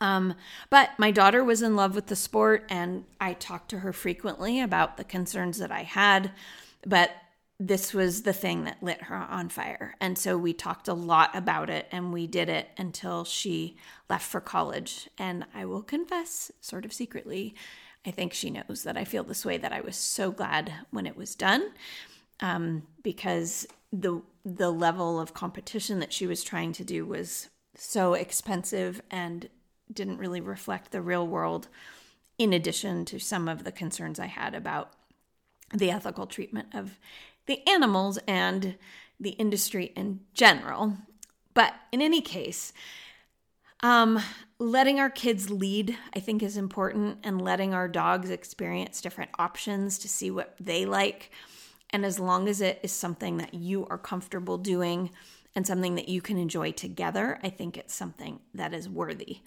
Um, 0.00 0.34
but 0.70 0.90
my 0.98 1.10
daughter 1.10 1.42
was 1.42 1.62
in 1.62 1.76
love 1.76 1.94
with 1.94 2.06
the 2.06 2.16
sport, 2.16 2.64
and 2.68 3.04
I 3.20 3.32
talked 3.32 3.70
to 3.70 3.80
her 3.80 3.92
frequently 3.92 4.60
about 4.60 4.96
the 4.96 5.04
concerns 5.04 5.58
that 5.58 5.72
I 5.72 5.82
had. 5.82 6.32
But 6.86 7.10
this 7.60 7.92
was 7.92 8.22
the 8.22 8.32
thing 8.32 8.64
that 8.64 8.82
lit 8.82 9.02
her 9.02 9.16
on 9.16 9.48
fire. 9.48 9.96
And 10.00 10.16
so 10.16 10.38
we 10.38 10.52
talked 10.52 10.86
a 10.86 10.94
lot 10.94 11.34
about 11.34 11.68
it, 11.68 11.88
and 11.90 12.12
we 12.12 12.28
did 12.28 12.48
it 12.48 12.68
until 12.78 13.24
she 13.24 13.76
left 14.08 14.26
for 14.26 14.40
college. 14.40 15.08
And 15.18 15.44
I 15.52 15.64
will 15.64 15.82
confess, 15.82 16.52
sort 16.60 16.84
of 16.84 16.92
secretly, 16.92 17.56
I 18.06 18.12
think 18.12 18.32
she 18.32 18.50
knows 18.50 18.84
that 18.84 18.96
I 18.96 19.04
feel 19.04 19.24
this 19.24 19.44
way 19.44 19.58
that 19.58 19.72
I 19.72 19.80
was 19.80 19.96
so 19.96 20.30
glad 20.30 20.72
when 20.90 21.06
it 21.06 21.16
was 21.16 21.34
done 21.34 21.72
um, 22.40 22.82
because 23.02 23.66
the 23.92 24.22
the 24.44 24.70
level 24.70 25.20
of 25.20 25.34
competition 25.34 25.98
that 25.98 26.12
she 26.12 26.26
was 26.26 26.42
trying 26.42 26.72
to 26.72 26.84
do 26.84 27.04
was 27.04 27.48
so 27.74 28.14
expensive 28.14 29.02
and 29.10 29.48
didn't 29.92 30.18
really 30.18 30.40
reflect 30.40 30.90
the 30.90 31.02
real 31.02 31.26
world 31.26 31.68
in 32.38 32.52
addition 32.52 33.04
to 33.04 33.18
some 33.18 33.48
of 33.48 33.64
the 33.64 33.72
concerns 33.72 34.18
I 34.18 34.26
had 34.26 34.54
about 34.54 34.92
the 35.74 35.90
ethical 35.90 36.26
treatment 36.26 36.68
of 36.72 36.98
the 37.46 37.66
animals 37.68 38.18
and 38.26 38.76
the 39.20 39.30
industry 39.30 39.92
in 39.96 40.20
general. 40.32 40.96
But 41.52 41.74
in 41.92 42.00
any 42.00 42.20
case, 42.20 42.72
um, 43.80 44.20
letting 44.58 45.00
our 45.00 45.10
kids 45.10 45.50
lead, 45.50 45.96
I 46.14 46.20
think, 46.20 46.42
is 46.42 46.56
important, 46.56 47.18
and 47.24 47.42
letting 47.42 47.74
our 47.74 47.88
dogs 47.88 48.30
experience 48.30 49.00
different 49.00 49.30
options 49.38 49.98
to 49.98 50.08
see 50.08 50.30
what 50.30 50.54
they 50.60 50.86
like. 50.86 51.30
And 51.90 52.04
as 52.04 52.18
long 52.18 52.48
as 52.48 52.60
it 52.60 52.80
is 52.82 52.92
something 52.92 53.38
that 53.38 53.54
you 53.54 53.86
are 53.88 53.98
comfortable 53.98 54.58
doing 54.58 55.10
and 55.54 55.66
something 55.66 55.94
that 55.94 56.08
you 56.08 56.20
can 56.20 56.36
enjoy 56.36 56.72
together, 56.72 57.38
I 57.42 57.48
think 57.48 57.76
it's 57.76 57.94
something 57.94 58.40
that 58.54 58.74
is 58.74 58.88
worthy. 58.88 59.40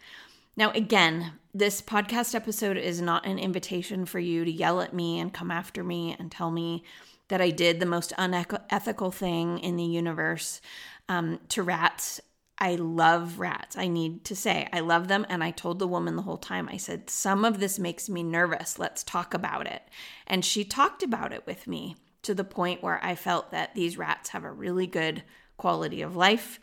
Now, 0.58 0.72
again, 0.72 1.34
this 1.54 1.82
podcast 1.82 2.36
episode 2.36 2.78
is 2.78 3.02
not 3.02 3.26
an 3.26 3.40
invitation 3.40 4.06
for 4.06 4.20
you 4.20 4.44
to 4.44 4.52
yell 4.52 4.82
at 4.82 4.94
me 4.94 5.20
and 5.20 5.34
come 5.34 5.52
after 5.52 5.84
me 5.84 6.16
and 6.20 6.32
tell 6.32 6.52
me 6.52 6.84
that 7.30 7.42
I 7.42 7.52
did 7.52 7.80
the 7.80 7.86
most 7.86 8.12
unethical 8.18 9.12
thing 9.12 9.60
in 9.60 9.78
the 9.78 9.86
universe 9.86 10.60
um, 11.08 11.40
to 11.50 11.64
rats. 11.64 12.20
I 12.58 12.76
love 12.76 13.40
rats. 13.40 13.78
I 13.78 13.88
need 13.88 14.26
to 14.26 14.36
say, 14.36 14.68
I 14.74 14.82
love 14.82 15.08
them. 15.08 15.26
And 15.30 15.42
I 15.42 15.52
told 15.52 15.80
the 15.80 15.88
woman 15.88 16.18
the 16.18 16.22
whole 16.24 16.38
time, 16.38 16.68
I 16.70 16.78
said, 16.78 17.10
Some 17.10 17.46
of 17.46 17.60
this 17.60 17.80
makes 17.80 18.10
me 18.10 18.22
nervous. 18.22 18.78
Let's 18.78 19.04
talk 19.04 19.34
about 19.34 19.66
it. 19.66 19.84
And 20.28 20.44
she 20.44 20.66
talked 20.66 21.02
about 21.02 21.32
it 21.32 21.48
with 21.48 21.66
me 21.68 21.96
to 22.24 22.34
the 22.34 22.44
point 22.44 22.84
where 22.84 23.04
I 23.04 23.16
felt 23.16 23.52
that 23.52 23.76
these 23.76 23.98
rats 23.98 24.30
have 24.30 24.44
a 24.44 24.52
really 24.52 24.88
good 24.88 25.24
quality 25.58 26.02
of 26.02 26.16
life. 26.16 26.60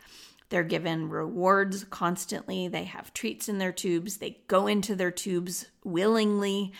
They're 0.49 0.63
given 0.63 1.09
rewards 1.09 1.83
constantly. 1.85 2.67
They 2.67 2.85
have 2.85 3.13
treats 3.13 3.47
in 3.47 3.59
their 3.59 3.71
tubes. 3.71 4.17
They 4.17 4.39
go 4.47 4.67
into 4.67 4.95
their 4.95 5.11
tubes 5.11 5.67
willingly 5.83 6.73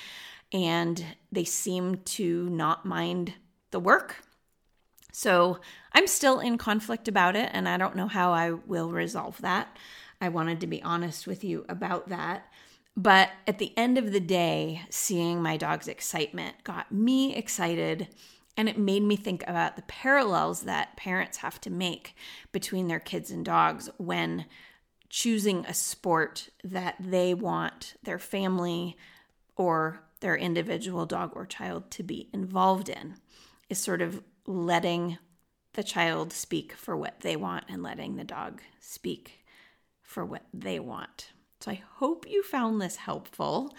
and 0.52 1.04
they 1.32 1.44
seem 1.44 1.98
to 1.98 2.50
not 2.50 2.86
mind 2.86 3.34
the 3.72 3.80
work. 3.80 4.18
So 5.12 5.60
I'm 5.94 6.08
still 6.08 6.40
in 6.40 6.58
conflict 6.58 7.08
about 7.08 7.36
it 7.36 7.50
and 7.54 7.70
I 7.70 7.78
don't 7.78 7.96
know 7.96 8.08
how 8.08 8.32
I 8.32 8.52
will 8.52 8.92
resolve 8.92 9.40
that. 9.42 9.78
I 10.22 10.30
wanted 10.30 10.62
to 10.62 10.68
be 10.68 10.82
honest 10.82 11.28
with 11.28 11.44
you 11.44 11.66
about 11.70 12.10
that. 12.10 12.46
But 12.98 13.30
at 13.48 13.60
the 13.60 13.78
end 13.78 13.98
of 13.98 14.12
the 14.12 14.20
day, 14.20 14.82
seeing 14.90 15.42
my 15.42 15.58
dog's 15.58 15.88
excitement 15.88 16.64
got 16.64 16.92
me 16.92 17.36
excited 17.36 18.08
and 18.60 18.68
it 18.68 18.78
made 18.78 19.04
me 19.04 19.16
think 19.16 19.42
about 19.48 19.78
the 19.78 19.82
parallels 19.84 20.64
that 20.64 20.98
parents 20.98 21.38
have 21.38 21.62
to 21.62 21.70
make 21.70 22.14
between 22.52 22.90
their 22.90 23.00
kids 23.00 23.32
and 23.32 23.46
dogs 23.46 23.90
when 23.96 24.46
choosing 25.08 25.66
a 25.66 25.74
sport 25.74 26.50
that 26.62 26.96
they 27.00 27.34
want 27.34 27.94
their 28.04 28.20
family 28.20 28.98
or 29.56 30.04
their 30.20 30.36
individual 30.36 31.06
dog 31.06 31.32
or 31.36 31.46
child 31.46 31.90
to 31.90 32.04
be 32.04 32.28
involved 32.34 32.90
in 32.90 33.16
is 33.70 33.78
sort 33.78 34.02
of 34.02 34.22
letting 34.46 35.18
the 35.72 35.84
child 35.84 36.34
speak 36.34 36.74
for 36.74 36.98
what 36.98 37.22
they 37.22 37.38
want 37.38 37.64
and 37.70 37.82
letting 37.82 38.18
the 38.18 38.26
dog 38.26 38.62
speak 38.82 39.46
for 40.02 40.26
what 40.26 40.44
they 40.54 40.82
want. 40.82 41.32
So 41.62 41.72
I 41.72 41.82
hope 41.96 42.30
you 42.30 42.44
found 42.44 42.82
this 42.82 42.98
helpful. 42.98 43.74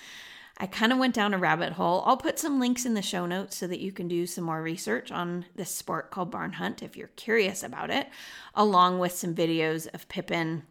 I 0.63 0.67
kind 0.67 0.93
of 0.93 0.99
went 0.99 1.15
down 1.15 1.33
a 1.33 1.39
rabbit 1.39 1.73
hole. 1.73 2.03
I'll 2.05 2.19
put 2.19 2.39
some 2.39 2.61
links 2.61 2.85
in 2.85 2.93
the 2.93 3.01
show 3.01 3.25
notes 3.25 3.57
so 3.57 3.67
that 3.67 3.81
you 3.81 3.93
can 3.93 4.09
do 4.09 4.27
some 4.27 4.45
more 4.45 4.61
research 4.61 5.11
on 5.11 5.47
this 5.57 5.75
sport 5.75 6.11
called 6.11 6.31
barn 6.31 6.53
hunt 6.53 6.83
if 6.83 6.99
you're 6.99 7.09
curious 7.09 7.63
about 7.63 7.91
it, 7.91 8.09
along 8.55 8.99
with 8.99 9.13
some 9.13 9.35
videos 9.35 9.89
of 9.95 10.07
Pippin 10.11 10.65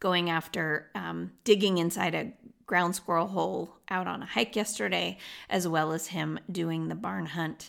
going 0.00 0.30
after 0.30 0.90
um, 0.94 1.32
digging 1.44 1.76
inside 1.76 2.14
a 2.14 2.32
ground 2.64 2.96
squirrel 2.96 3.26
hole 3.26 3.76
out 3.90 4.06
on 4.06 4.22
a 4.22 4.26
hike 4.26 4.56
yesterday, 4.56 5.18
as 5.50 5.68
well 5.68 5.92
as 5.92 6.06
him 6.06 6.40
doing 6.50 6.88
the 6.88 6.94
barn 6.94 7.26
hunt 7.26 7.68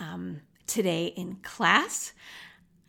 um, 0.00 0.40
today 0.66 1.06
in 1.06 1.36
class. 1.36 2.12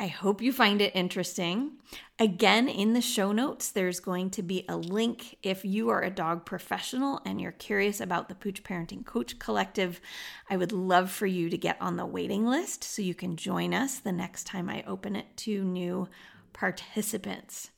I 0.01 0.07
hope 0.07 0.41
you 0.41 0.51
find 0.51 0.81
it 0.81 0.95
interesting. 0.95 1.73
Again, 2.17 2.67
in 2.67 2.93
the 2.93 3.01
show 3.01 3.31
notes, 3.31 3.69
there's 3.69 3.99
going 3.99 4.31
to 4.31 4.41
be 4.41 4.65
a 4.67 4.75
link 4.75 5.37
if 5.43 5.63
you 5.63 5.89
are 5.89 6.01
a 6.01 6.09
dog 6.09 6.43
professional 6.43 7.21
and 7.23 7.39
you're 7.39 7.51
curious 7.51 8.01
about 8.01 8.27
the 8.27 8.33
Pooch 8.33 8.63
Parenting 8.63 9.05
Coach 9.05 9.37
Collective. 9.37 10.01
I 10.49 10.57
would 10.57 10.71
love 10.71 11.11
for 11.11 11.27
you 11.27 11.51
to 11.51 11.57
get 11.57 11.77
on 11.79 11.97
the 11.97 12.05
waiting 12.07 12.47
list 12.47 12.83
so 12.83 13.03
you 13.03 13.13
can 13.13 13.35
join 13.35 13.75
us 13.75 13.99
the 13.99 14.11
next 14.11 14.47
time 14.47 14.69
I 14.69 14.83
open 14.87 15.15
it 15.15 15.37
to 15.37 15.63
new 15.63 16.07
participants. 16.51 17.69